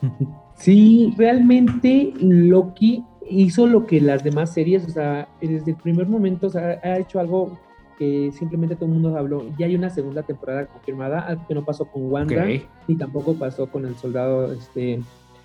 Sí, 0.64 1.12
realmente 1.18 2.14
Loki 2.20 3.04
hizo 3.28 3.66
lo 3.66 3.84
que 3.84 4.00
las 4.00 4.24
demás 4.24 4.54
series, 4.54 4.86
o 4.86 4.88
sea, 4.88 5.28
desde 5.38 5.72
el 5.72 5.76
primer 5.76 6.08
momento 6.08 6.46
o 6.46 6.50
sea, 6.50 6.80
ha 6.82 6.98
hecho 6.98 7.20
algo 7.20 7.58
que 7.98 8.32
simplemente 8.32 8.74
todo 8.74 8.86
el 8.86 8.92
mundo 8.92 9.14
habló. 9.14 9.44
Ya 9.58 9.66
hay 9.66 9.76
una 9.76 9.90
segunda 9.90 10.22
temporada 10.22 10.64
confirmada, 10.66 11.20
algo 11.20 11.46
que 11.46 11.54
no 11.54 11.66
pasó 11.66 11.84
con 11.84 12.10
Wanda 12.10 12.44
Ok. 12.44 12.62
y 12.88 12.94
tampoco 12.94 13.34
pasó 13.34 13.66
con 13.66 13.84
el 13.84 13.94
soldado, 13.96 14.54
este, 14.54 15.00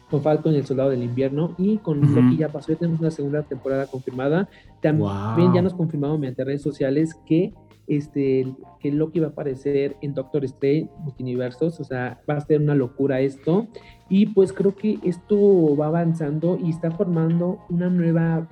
con 0.09 0.21
Falcon 0.21 0.53
y 0.53 0.57
el 0.59 0.65
soldado 0.65 0.89
del 0.89 1.03
invierno 1.03 1.53
y 1.57 1.79
con. 1.79 1.99
Loki 2.15 2.37
ya 2.37 2.47
pasó, 2.47 2.71
ya 2.71 2.79
tenemos 2.79 3.01
una 3.01 3.11
segunda 3.11 3.43
temporada 3.43 3.87
confirmada. 3.87 4.47
También 4.81 5.09
Wow. 5.47 5.53
ya 5.53 5.61
nos 5.61 5.73
confirmaron 5.73 6.17
mediante 6.21 6.45
redes 6.45 6.61
sociales 6.61 7.13
que 7.25 7.53
este 7.89 8.45
que 8.79 8.91
Loki 8.91 9.19
va 9.19 9.27
a 9.27 9.29
aparecer 9.31 9.97
en 10.01 10.13
Doctor 10.13 10.45
Strange 10.45 10.89
Multiversos, 10.99 11.79
o 11.79 11.83
sea, 11.83 12.21
va 12.29 12.35
a 12.35 12.41
ser 12.41 12.61
una 12.61 12.75
locura 12.75 13.19
esto. 13.19 13.67
Y 14.07 14.27
pues 14.27 14.53
creo 14.53 14.75
que 14.75 14.99
esto 15.03 15.75
va 15.75 15.87
avanzando 15.87 16.57
y 16.63 16.69
está 16.69 16.91
formando 16.91 17.59
una 17.69 17.89
nueva, 17.89 18.47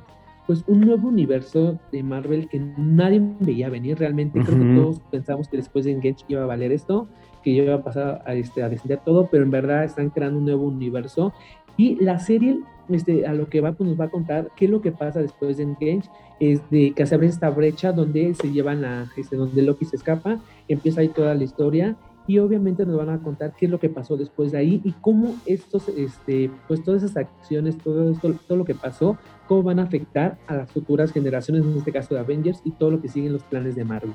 pues 0.45 0.63
un 0.67 0.81
nuevo 0.81 1.07
universo 1.07 1.79
de 1.91 2.03
Marvel 2.03 2.49
que 2.49 2.59
nadie 2.59 3.21
veía 3.39 3.69
venir 3.69 3.99
realmente. 3.99 4.41
Creo 4.41 4.59
que 4.59 4.75
todos 4.75 4.99
pensamos 5.11 5.47
que 5.47 5.57
después 5.57 5.85
de 5.85 5.91
Engage 5.91 6.25
iba 6.27 6.43
a 6.43 6.47
valer 6.47 6.71
esto, 6.71 7.07
que 7.43 7.51
iba 7.51 7.75
a 7.75 7.83
pasar 7.83 8.23
a, 8.25 8.33
este, 8.33 8.63
a 8.63 8.69
descender 8.69 8.99
todo, 9.05 9.29
pero 9.31 9.43
en 9.43 9.51
verdad 9.51 9.83
están 9.83 10.09
creando 10.09 10.39
un 10.39 10.45
nuevo 10.45 10.65
universo. 10.67 11.31
Y 11.77 11.95
la 12.03 12.19
serie, 12.19 12.59
este, 12.89 13.25
a 13.25 13.33
lo 13.33 13.47
que 13.49 13.61
va, 13.61 13.73
pues 13.73 13.89
nos 13.89 13.99
va 13.99 14.05
a 14.05 14.09
contar 14.09 14.49
qué 14.55 14.65
es 14.65 14.71
lo 14.71 14.81
que 14.81 14.91
pasa 14.91 15.21
después 15.21 15.57
de 15.57 15.63
Engage, 15.63 16.09
es 16.39 16.67
de 16.69 16.91
que 16.91 17.05
se 17.05 17.15
abre 17.15 17.27
esta 17.27 17.49
brecha 17.49 17.91
donde 17.91 18.33
se 18.33 18.51
llevan 18.51 18.83
a, 18.83 19.11
este, 19.15 19.35
donde 19.35 19.61
Loki 19.61 19.85
se 19.85 19.95
escapa, 19.95 20.39
empieza 20.67 21.01
ahí 21.01 21.09
toda 21.09 21.35
la 21.35 21.43
historia 21.43 21.95
y 22.27 22.39
obviamente 22.39 22.85
nos 22.85 22.97
van 22.97 23.09
a 23.09 23.21
contar 23.23 23.53
qué 23.55 23.65
es 23.65 23.71
lo 23.71 23.79
que 23.79 23.89
pasó 23.89 24.17
después 24.17 24.51
de 24.51 24.57
ahí 24.57 24.81
y 24.83 24.91
cómo 24.91 25.35
estos, 25.45 25.87
este, 25.89 26.51
pues 26.67 26.83
todas 26.83 27.03
esas 27.03 27.15
acciones, 27.15 27.77
todo 27.77 28.11
esto, 28.11 28.33
todo 28.47 28.57
lo 28.57 28.65
que 28.65 28.75
pasó, 28.75 29.17
cómo 29.47 29.63
van 29.63 29.79
a 29.79 29.83
afectar 29.83 30.37
a 30.47 30.55
las 30.55 30.71
futuras 30.71 31.11
generaciones, 31.11 31.63
en 31.63 31.77
este 31.77 31.93
caso 31.93 32.13
de 32.13 32.19
Avengers 32.19 32.61
y 32.65 32.71
todo 32.71 32.91
lo 32.91 33.01
que 33.01 33.07
siguen 33.07 33.33
los 33.33 33.43
planes 33.43 33.75
de 33.75 33.85
Marvel. 33.85 34.13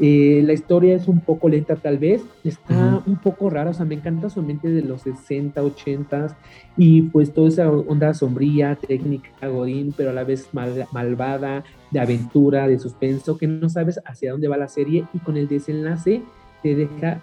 Eh, 0.00 0.42
la 0.44 0.52
historia 0.52 0.96
es 0.96 1.06
un 1.06 1.20
poco 1.20 1.48
lenta 1.48 1.76
tal 1.76 1.98
vez, 1.98 2.22
está 2.42 3.02
un 3.06 3.16
poco 3.16 3.50
rara, 3.50 3.70
o 3.70 3.74
sea, 3.74 3.84
me 3.84 3.94
encanta 3.94 4.30
su 4.30 4.40
ambiente 4.40 4.68
de 4.68 4.82
los 4.82 5.02
60, 5.02 5.62
80 5.62 6.36
y 6.76 7.02
pues 7.02 7.32
toda 7.32 7.48
esa 7.48 7.70
onda 7.70 8.12
sombría, 8.14 8.74
técnica, 8.76 9.46
godín, 9.46 9.94
pero 9.96 10.10
a 10.10 10.12
la 10.12 10.24
vez 10.24 10.48
mal- 10.52 10.86
malvada, 10.92 11.62
de 11.90 12.00
aventura, 12.00 12.66
de 12.66 12.78
suspenso, 12.78 13.36
que 13.38 13.46
no 13.46 13.68
sabes 13.68 14.00
hacia 14.04 14.32
dónde 14.32 14.48
va 14.48 14.56
la 14.56 14.68
serie 14.68 15.04
y 15.12 15.18
con 15.18 15.36
el 15.36 15.46
desenlace 15.46 16.22
te 16.62 16.74
deja 16.74 17.20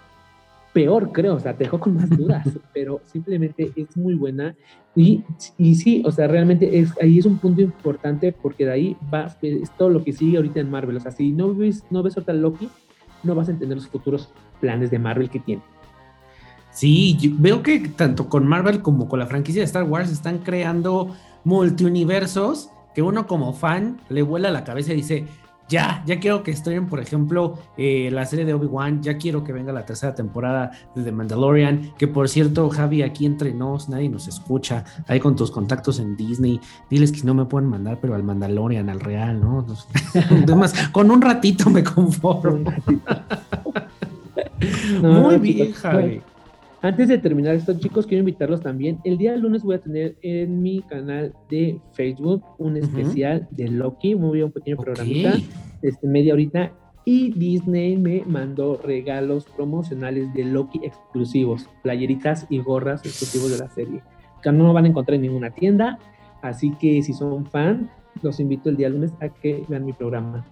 peor, 0.72 1.12
creo, 1.12 1.34
o 1.34 1.40
sea, 1.40 1.56
te 1.56 1.64
dejó 1.64 1.80
con 1.80 1.94
más 1.94 2.08
dudas, 2.10 2.46
pero 2.74 3.00
simplemente 3.06 3.72
es 3.74 3.96
muy 3.96 4.14
buena 4.14 4.54
y, 4.94 5.24
y 5.58 5.74
sí, 5.74 6.02
o 6.04 6.12
sea, 6.12 6.26
realmente 6.26 6.78
es, 6.78 6.92
ahí 7.00 7.18
es 7.18 7.26
un 7.26 7.38
punto 7.38 7.60
importante 7.60 8.32
porque 8.32 8.64
de 8.64 8.72
ahí 8.72 8.96
va, 9.12 9.34
es 9.42 9.70
todo 9.72 9.88
lo 9.88 10.04
que 10.04 10.12
sigue 10.12 10.36
ahorita 10.36 10.60
en 10.60 10.70
Marvel, 10.70 10.96
o 10.96 11.00
sea, 11.00 11.12
si 11.12 11.32
no 11.32 11.54
ves, 11.54 11.84
no 11.90 12.02
ves 12.02 12.16
ahorita 12.16 12.32
Loki, 12.32 12.68
no 13.22 13.34
vas 13.34 13.48
a 13.48 13.52
entender 13.52 13.76
los 13.76 13.88
futuros 13.88 14.32
planes 14.60 14.90
de 14.90 14.98
Marvel 14.98 15.30
que 15.30 15.40
tiene. 15.40 15.62
Sí, 16.70 17.16
yo 17.18 17.32
veo 17.36 17.62
que 17.62 17.80
tanto 17.80 18.28
con 18.28 18.46
Marvel 18.46 18.80
como 18.80 19.08
con 19.08 19.18
la 19.18 19.26
franquicia 19.26 19.60
de 19.60 19.66
Star 19.66 19.84
Wars 19.84 20.10
están 20.10 20.38
creando 20.38 21.14
multiuniversos 21.44 22.70
que 22.94 23.02
uno 23.02 23.26
como 23.26 23.52
fan 23.52 24.00
le 24.08 24.22
vuela 24.22 24.50
la 24.50 24.64
cabeza 24.64 24.92
y 24.92 24.96
dice, 24.96 25.26
ya, 25.70 26.02
ya 26.04 26.18
quiero 26.18 26.42
que 26.42 26.50
estrenen, 26.50 26.86
por 26.86 27.00
ejemplo, 27.00 27.58
eh, 27.78 28.10
la 28.12 28.26
serie 28.26 28.44
de 28.44 28.52
Obi-Wan, 28.52 29.02
ya 29.02 29.16
quiero 29.16 29.44
que 29.44 29.52
venga 29.52 29.72
la 29.72 29.86
tercera 29.86 30.14
temporada 30.14 30.72
de 30.94 31.04
The 31.04 31.12
Mandalorian, 31.12 31.92
que 31.96 32.08
por 32.08 32.28
cierto, 32.28 32.68
Javi, 32.68 33.02
aquí 33.02 33.24
entre 33.24 33.54
nos, 33.54 33.88
nadie 33.88 34.08
nos 34.08 34.26
escucha, 34.26 34.84
ahí 35.06 35.20
con 35.20 35.36
tus 35.36 35.50
contactos 35.50 36.00
en 36.00 36.16
Disney, 36.16 36.60
diles 36.90 37.12
que 37.12 37.22
no 37.22 37.34
me 37.34 37.44
pueden 37.44 37.68
mandar, 37.68 37.98
pero 38.00 38.16
al 38.16 38.24
Mandalorian, 38.24 38.90
al 38.90 39.00
real, 39.00 39.40
¿no? 39.40 39.64
Además, 40.30 40.74
con 40.90 41.10
un 41.10 41.22
ratito 41.22 41.70
me 41.70 41.84
conformo. 41.84 42.70
No, 45.00 45.22
Muy 45.22 45.38
bien. 45.38 45.72
Javi. 45.72 46.20
Antes 46.82 47.08
de 47.08 47.18
terminar 47.18 47.54
esto, 47.54 47.78
chicos, 47.78 48.06
quiero 48.06 48.20
invitarlos 48.20 48.62
también. 48.62 48.98
El 49.04 49.18
día 49.18 49.36
lunes 49.36 49.62
voy 49.62 49.74
a 49.74 49.80
tener 49.80 50.16
en 50.22 50.62
mi 50.62 50.80
canal 50.82 51.34
de 51.50 51.78
Facebook 51.92 52.42
un 52.58 52.76
Ujú. 52.76 52.86
especial 52.86 53.46
de 53.50 53.68
Loki, 53.68 54.14
muy 54.14 54.36
bien, 54.36 54.46
un 54.46 54.52
pequeño 54.52 54.76
Ok. 54.78 54.84
programita, 54.84 55.34
este, 55.82 56.06
media 56.06 56.32
horita. 56.32 56.72
Y 57.04 57.32
Disney 57.32 57.96
me 57.96 58.22
mandó 58.26 58.80
regalos 58.82 59.44
promocionales 59.56 60.32
de 60.32 60.44
Loki 60.44 60.80
exclusivos, 60.82 61.68
playeritas 61.82 62.46
y 62.48 62.58
gorras 62.60 63.04
exclusivos 63.04 63.50
de 63.50 63.58
la 63.58 63.68
serie. 63.68 64.02
Que 64.42 64.50
no 64.50 64.66
lo 64.66 64.72
van 64.72 64.86
a 64.86 64.88
encontrar 64.88 65.16
en 65.16 65.22
ninguna 65.22 65.50
tienda. 65.50 65.98
Así 66.40 66.70
que 66.80 67.02
si 67.02 67.12
son 67.12 67.44
fan, 67.46 67.90
los 68.22 68.40
invito 68.40 68.70
el 68.70 68.76
día 68.78 68.88
lunes 68.88 69.12
a 69.20 69.28
que 69.28 69.64
vean 69.68 69.84
mi 69.84 69.92
programa. 69.92 70.46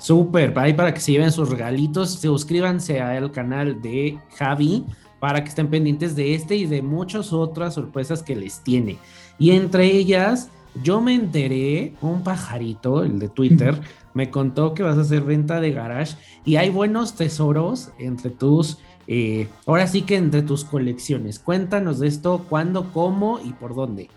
Súper, 0.00 0.52
para 0.52 0.74
para 0.74 0.94
que 0.94 1.00
se 1.00 1.12
lleven 1.12 1.30
sus 1.30 1.48
regalitos, 1.48 2.14
suscríbanse 2.20 3.00
al 3.00 3.30
canal 3.30 3.80
de 3.82 4.18
Javi 4.36 4.84
para 5.20 5.44
que 5.44 5.50
estén 5.50 5.68
pendientes 5.68 6.16
de 6.16 6.34
este 6.34 6.56
y 6.56 6.66
de 6.66 6.82
muchas 6.82 7.32
otras 7.32 7.74
sorpresas 7.74 8.22
que 8.22 8.34
les 8.34 8.60
tiene. 8.60 8.96
Y 9.38 9.52
entre 9.52 9.86
ellas, 9.86 10.50
yo 10.82 11.00
me 11.00 11.14
enteré, 11.14 11.94
un 12.00 12.22
pajarito, 12.22 13.04
el 13.04 13.18
de 13.18 13.28
Twitter, 13.28 13.80
me 14.14 14.30
contó 14.30 14.74
que 14.74 14.82
vas 14.82 14.98
a 14.98 15.02
hacer 15.02 15.22
venta 15.22 15.60
de 15.60 15.72
garage 15.72 16.16
y 16.44 16.56
hay 16.56 16.70
buenos 16.70 17.14
tesoros 17.14 17.90
entre 17.98 18.30
tus, 18.30 18.78
eh, 19.06 19.46
ahora 19.66 19.86
sí 19.86 20.02
que 20.02 20.16
entre 20.16 20.42
tus 20.42 20.64
colecciones. 20.64 21.38
Cuéntanos 21.38 22.00
de 22.00 22.08
esto, 22.08 22.46
cuándo, 22.48 22.90
cómo 22.92 23.38
y 23.44 23.52
por 23.52 23.74
dónde. 23.74 24.08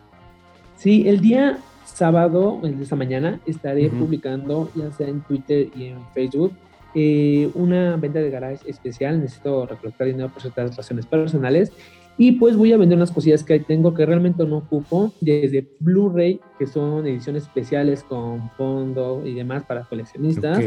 Sí, 0.78 1.08
el 1.08 1.20
día 1.20 1.60
sábado, 1.86 2.60
el 2.64 2.78
de 2.78 2.84
esta 2.84 2.96
mañana, 2.96 3.40
estaré 3.46 3.90
publicando, 3.90 4.70
ya 4.76 4.92
sea 4.92 5.08
en 5.08 5.22
Twitter 5.22 5.70
y 5.76 5.86
en 5.86 6.00
Facebook, 6.14 6.54
eh, 6.96 7.50
una 7.56 7.98
venta 7.98 8.20
de 8.20 8.30
garage 8.30 8.70
especial, 8.70 9.20
necesito 9.20 9.66
recolectar 9.66 10.08
dinero 10.08 10.30
por 10.30 10.42
ciertas 10.42 10.76
razones 10.76 11.06
personales. 11.06 11.72
Y 12.16 12.34
pues 12.34 12.56
voy 12.56 12.72
a 12.72 12.78
vender 12.78 12.98
unas 12.98 13.12
cosillas 13.12 13.44
que 13.44 13.60
tengo 13.60 13.96
que 13.96 14.06
realmente 14.06 14.46
no 14.46 14.58
ocupo, 14.58 15.12
desde 15.20 15.68
Blu-ray, 15.80 16.40
que 16.60 16.68
son 16.68 17.08
ediciones 17.08 17.44
especiales 17.44 18.04
con 18.04 18.52
fondo 18.52 19.24
y 19.26 19.34
demás 19.34 19.64
para 19.64 19.84
coleccionistas, 19.86 20.64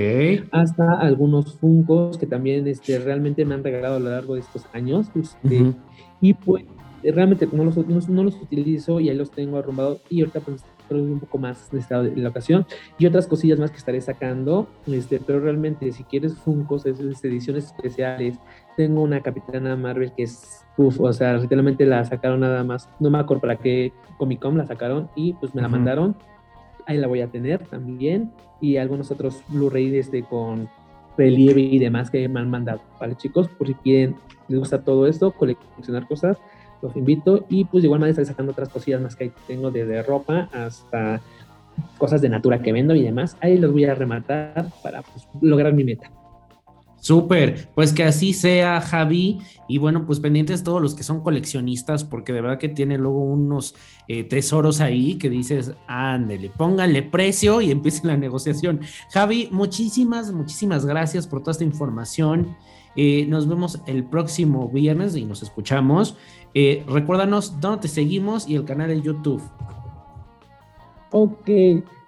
hasta 0.50 0.98
algunos 0.98 1.54
Funkos 1.54 2.18
que 2.18 2.26
también 2.26 2.66
este, 2.66 2.98
realmente 2.98 3.44
me 3.44 3.54
han 3.54 3.62
regalado 3.62 3.96
a 3.96 4.00
lo 4.00 4.10
largo 4.10 4.34
de 4.34 4.40
estos 4.40 4.64
años. 4.72 5.06
Este, 5.14 5.72
y 6.20 6.34
pues 6.34 6.64
realmente 7.04 7.48
no 7.52 7.64
los, 7.64 7.76
no, 8.08 8.24
los 8.24 8.34
utilizo 8.42 8.98
y 8.98 9.08
ahí 9.08 9.16
los 9.16 9.30
tengo 9.30 9.58
arrumbados. 9.58 10.00
Y 10.10 10.20
ahorita 10.20 10.40
pues 10.40 10.62
un 10.90 11.20
poco 11.20 11.38
más 11.38 11.70
de 11.70 11.78
esta 11.78 12.02
la 12.02 12.28
ocasión 12.28 12.66
y 12.98 13.06
otras 13.06 13.26
cosillas 13.26 13.58
más 13.58 13.70
que 13.70 13.78
estaré 13.78 14.00
sacando 14.00 14.68
este 14.86 15.20
pero 15.20 15.40
realmente 15.40 15.90
si 15.92 16.04
quieres 16.04 16.34
Funkos 16.34 16.86
es, 16.86 17.00
ediciones 17.24 17.66
especiales 17.66 18.38
tengo 18.76 19.02
una 19.02 19.20
Capitana 19.20 19.76
Marvel 19.76 20.12
que 20.12 20.24
es 20.24 20.66
Uf, 20.78 21.00
o 21.00 21.12
sea, 21.12 21.38
literalmente 21.38 21.86
la 21.86 22.04
sacaron 22.04 22.40
nada 22.40 22.62
más, 22.62 22.88
no 23.00 23.08
me 23.08 23.18
acuerdo 23.18 23.40
para 23.40 23.56
qué 23.56 23.92
Comic 24.18 24.40
Con 24.40 24.58
la 24.58 24.66
sacaron 24.66 25.08
y 25.14 25.32
pues 25.34 25.54
me 25.54 25.62
la 25.62 25.68
mandaron. 25.68 26.14
Ahí 26.86 26.98
la 26.98 27.06
voy 27.06 27.22
a 27.22 27.28
tener 27.28 27.66
también. 27.66 28.30
Y 28.60 28.76
algunos 28.76 29.10
otros 29.10 29.42
Blu-ray 29.48 29.96
este 29.96 30.22
con 30.22 30.68
relieve 31.16 31.62
y 31.62 31.78
demás 31.78 32.10
que 32.10 32.28
me 32.28 32.40
han 32.40 32.50
mandado. 32.50 32.80
Vale, 33.00 33.16
chicos, 33.16 33.48
por 33.48 33.66
si 33.66 33.74
quieren, 33.74 34.16
les 34.48 34.58
gusta 34.58 34.82
todo 34.82 35.06
esto, 35.06 35.32
coleccionar 35.32 36.06
cosas, 36.06 36.38
los 36.86 36.96
invito. 36.96 37.44
Y 37.48 37.64
pues 37.64 37.84
igual 37.84 38.00
manera 38.00 38.12
estaré 38.12 38.26
sacando 38.26 38.52
otras 38.52 38.68
cosillas 38.68 39.00
más 39.00 39.16
que 39.16 39.32
tengo 39.46 39.70
desde 39.70 40.02
ropa 40.02 40.48
hasta 40.52 41.20
cosas 41.98 42.20
de 42.22 42.28
natura 42.28 42.62
que 42.62 42.72
vendo 42.72 42.94
y 42.94 43.02
demás. 43.02 43.36
Ahí 43.40 43.58
los 43.58 43.72
voy 43.72 43.84
a 43.84 43.94
rematar 43.94 44.70
para 44.82 45.02
pues, 45.02 45.28
lograr 45.40 45.72
mi 45.72 45.84
meta. 45.84 46.10
Súper, 46.98 47.68
pues 47.74 47.92
que 47.92 48.02
así 48.02 48.32
sea, 48.32 48.80
Javi. 48.80 49.38
Y 49.68 49.78
bueno, 49.78 50.06
pues 50.06 50.18
pendientes 50.18 50.64
todos 50.64 50.82
los 50.82 50.94
que 50.96 51.04
son 51.04 51.22
coleccionistas, 51.22 52.02
porque 52.02 52.32
de 52.32 52.40
verdad 52.40 52.58
que 52.58 52.68
tiene 52.68 52.98
luego 52.98 53.22
unos 53.22 53.76
eh, 54.08 54.24
tesoros 54.24 54.80
ahí 54.80 55.14
que 55.16 55.30
dices, 55.30 55.72
ándele, 55.86 56.50
pónganle 56.50 57.02
precio 57.02 57.60
y 57.60 57.70
empiece 57.70 58.06
la 58.06 58.16
negociación. 58.16 58.80
Javi, 59.12 59.48
muchísimas, 59.52 60.32
muchísimas 60.32 60.84
gracias 60.84 61.28
por 61.28 61.40
toda 61.42 61.52
esta 61.52 61.64
información. 61.64 62.56
Eh, 62.96 63.26
nos 63.26 63.46
vemos 63.48 63.80
el 63.86 64.04
próximo 64.04 64.68
viernes 64.68 65.16
y 65.16 65.24
nos 65.24 65.42
escuchamos. 65.42 66.16
Eh, 66.54 66.84
recuérdanos 66.88 67.60
dónde 67.60 67.82
te 67.82 67.88
seguimos 67.88 68.48
y 68.48 68.56
el 68.56 68.64
canal 68.64 68.88
de 68.88 69.02
YouTube. 69.02 69.42
Ok, 71.10 71.48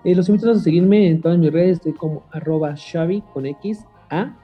los 0.05 0.29
invito 0.29 0.51
a 0.51 0.55
seguirme 0.57 1.09
en 1.09 1.21
todas 1.21 1.39
mis 1.39 1.53
redes, 1.53 1.77
estoy 1.77 1.93
como 1.93 2.25
arroba 2.33 2.75
Xavi 2.77 3.23
con 3.33 3.47
X 3.47 3.85
A 4.11 4.37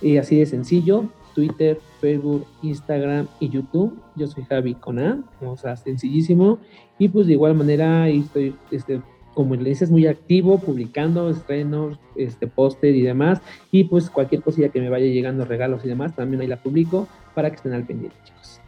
y 0.00 0.16
así 0.16 0.36
de 0.36 0.46
sencillo, 0.46 1.08
Twitter, 1.34 1.80
Facebook, 2.00 2.46
Instagram 2.62 3.28
y 3.40 3.48
YouTube. 3.48 3.98
Yo 4.16 4.26
soy 4.26 4.44
Javi 4.44 4.74
con 4.74 4.98
A, 4.98 5.22
o 5.40 5.56
sea, 5.56 5.76
sencillísimo. 5.76 6.58
Y 6.98 7.08
pues 7.08 7.26
de 7.26 7.34
igual 7.34 7.54
manera 7.54 8.08
estoy, 8.08 8.54
este, 8.70 9.00
como 9.34 9.54
le 9.54 9.70
dices, 9.70 9.90
muy 9.90 10.06
activo, 10.06 10.58
publicando 10.60 11.30
estrenos, 11.30 11.98
este 12.16 12.46
póster 12.46 12.94
y 12.94 13.02
demás. 13.02 13.40
Y 13.70 13.84
pues 13.84 14.10
cualquier 14.10 14.42
cosilla 14.42 14.68
que 14.68 14.80
me 14.80 14.88
vaya 14.88 15.06
llegando, 15.06 15.44
regalos 15.44 15.84
y 15.84 15.88
demás, 15.88 16.14
también 16.14 16.42
ahí 16.42 16.48
la 16.48 16.62
publico 16.62 17.08
para 17.34 17.50
que 17.50 17.56
estén 17.56 17.72
al 17.72 17.84
pendiente, 17.84 18.16
chicos. 18.24 18.60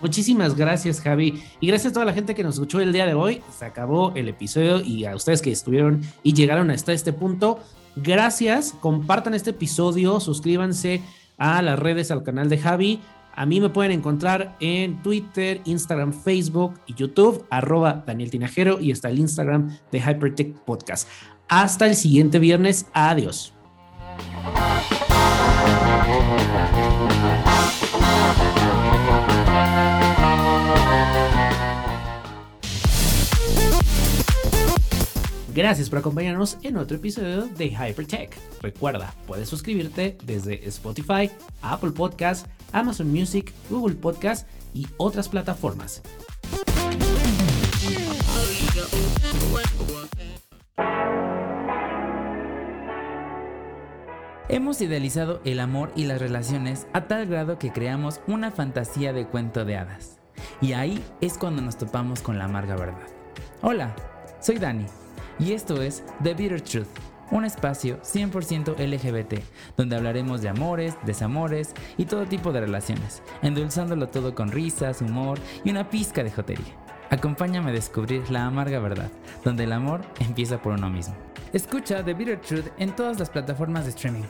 Muchísimas 0.00 0.56
gracias, 0.56 1.00
Javi. 1.00 1.42
Y 1.60 1.66
gracias 1.66 1.90
a 1.90 1.94
toda 1.94 2.06
la 2.06 2.12
gente 2.12 2.34
que 2.34 2.44
nos 2.44 2.54
escuchó 2.54 2.80
el 2.80 2.92
día 2.92 3.06
de 3.06 3.14
hoy. 3.14 3.42
Se 3.50 3.64
acabó 3.64 4.12
el 4.14 4.28
episodio 4.28 4.80
y 4.80 5.04
a 5.04 5.14
ustedes 5.14 5.42
que 5.42 5.50
estuvieron 5.50 6.02
y 6.22 6.34
llegaron 6.34 6.70
hasta 6.70 6.92
este 6.92 7.12
punto. 7.12 7.58
Gracias, 7.96 8.74
compartan 8.80 9.34
este 9.34 9.50
episodio, 9.50 10.20
suscríbanse 10.20 11.02
a 11.36 11.62
las 11.62 11.78
redes, 11.78 12.10
al 12.10 12.22
canal 12.22 12.48
de 12.48 12.58
Javi. 12.58 13.00
A 13.38 13.46
mí 13.46 13.60
me 13.60 13.68
pueden 13.68 13.92
encontrar 13.92 14.56
en 14.58 15.00
Twitter, 15.00 15.60
Instagram, 15.64 16.12
Facebook 16.12 16.74
y 16.86 16.94
YouTube, 16.94 17.46
arroba 17.50 18.02
Daniel 18.04 18.32
Tinajero 18.32 18.80
y 18.80 18.90
está 18.90 19.10
el 19.10 19.20
Instagram 19.20 19.78
de 19.92 20.00
Hypertech 20.00 20.54
Podcast. 20.64 21.08
Hasta 21.46 21.86
el 21.86 21.94
siguiente 21.94 22.40
viernes. 22.40 22.86
Adiós. 22.92 23.54
Gracias 35.54 35.88
por 35.90 36.00
acompañarnos 36.00 36.58
en 36.64 36.76
otro 36.76 36.96
episodio 36.96 37.46
de 37.46 37.66
Hypertech. 37.66 38.36
Recuerda, 38.62 39.14
puedes 39.28 39.48
suscribirte 39.48 40.18
desde 40.24 40.66
Spotify, 40.68 41.30
Apple 41.62 41.92
Podcast, 41.92 42.48
Amazon 42.72 43.10
Music, 43.10 43.52
Google 43.70 43.96
Podcast 43.96 44.48
y 44.74 44.86
otras 44.96 45.28
plataformas. 45.28 46.02
Hemos 54.50 54.80
idealizado 54.80 55.42
el 55.44 55.60
amor 55.60 55.92
y 55.94 56.04
las 56.04 56.20
relaciones 56.20 56.86
a 56.94 57.06
tal 57.06 57.26
grado 57.26 57.58
que 57.58 57.70
creamos 57.70 58.20
una 58.26 58.50
fantasía 58.50 59.12
de 59.12 59.26
cuento 59.26 59.66
de 59.66 59.76
hadas. 59.76 60.18
Y 60.62 60.72
ahí 60.72 61.04
es 61.20 61.36
cuando 61.36 61.60
nos 61.60 61.76
topamos 61.76 62.22
con 62.22 62.38
la 62.38 62.46
amarga 62.46 62.74
verdad. 62.74 63.06
Hola, 63.60 63.94
soy 64.40 64.58
Dani 64.58 64.86
y 65.38 65.52
esto 65.52 65.82
es 65.82 66.02
The 66.22 66.34
Bitter 66.34 66.60
Truth, 66.60 66.88
un 67.30 67.44
espacio 67.44 68.00
100% 68.02 68.78
LGBT, 68.78 69.42
donde 69.76 69.96
hablaremos 69.96 70.42
de 70.42 70.48
amores, 70.48 70.96
desamores 71.04 71.74
y 71.96 72.04
todo 72.06 72.26
tipo 72.26 72.52
de 72.52 72.60
relaciones, 72.60 73.22
endulzándolo 73.42 74.08
todo 74.08 74.34
con 74.34 74.50
risas, 74.50 75.02
humor 75.02 75.38
y 75.64 75.70
una 75.70 75.90
pizca 75.90 76.22
de 76.22 76.30
jotería. 76.30 76.74
Acompáñame 77.10 77.70
a 77.70 77.74
descubrir 77.74 78.30
la 78.30 78.46
amarga 78.46 78.78
verdad, 78.80 79.10
donde 79.44 79.64
el 79.64 79.72
amor 79.72 80.02
empieza 80.20 80.60
por 80.60 80.74
uno 80.74 80.90
mismo. 80.90 81.14
Escucha 81.52 82.04
The 82.04 82.12
Bitter 82.12 82.40
Truth 82.40 82.66
en 82.78 82.94
todas 82.94 83.18
las 83.18 83.30
plataformas 83.30 83.84
de 83.84 83.90
streaming. 83.90 84.24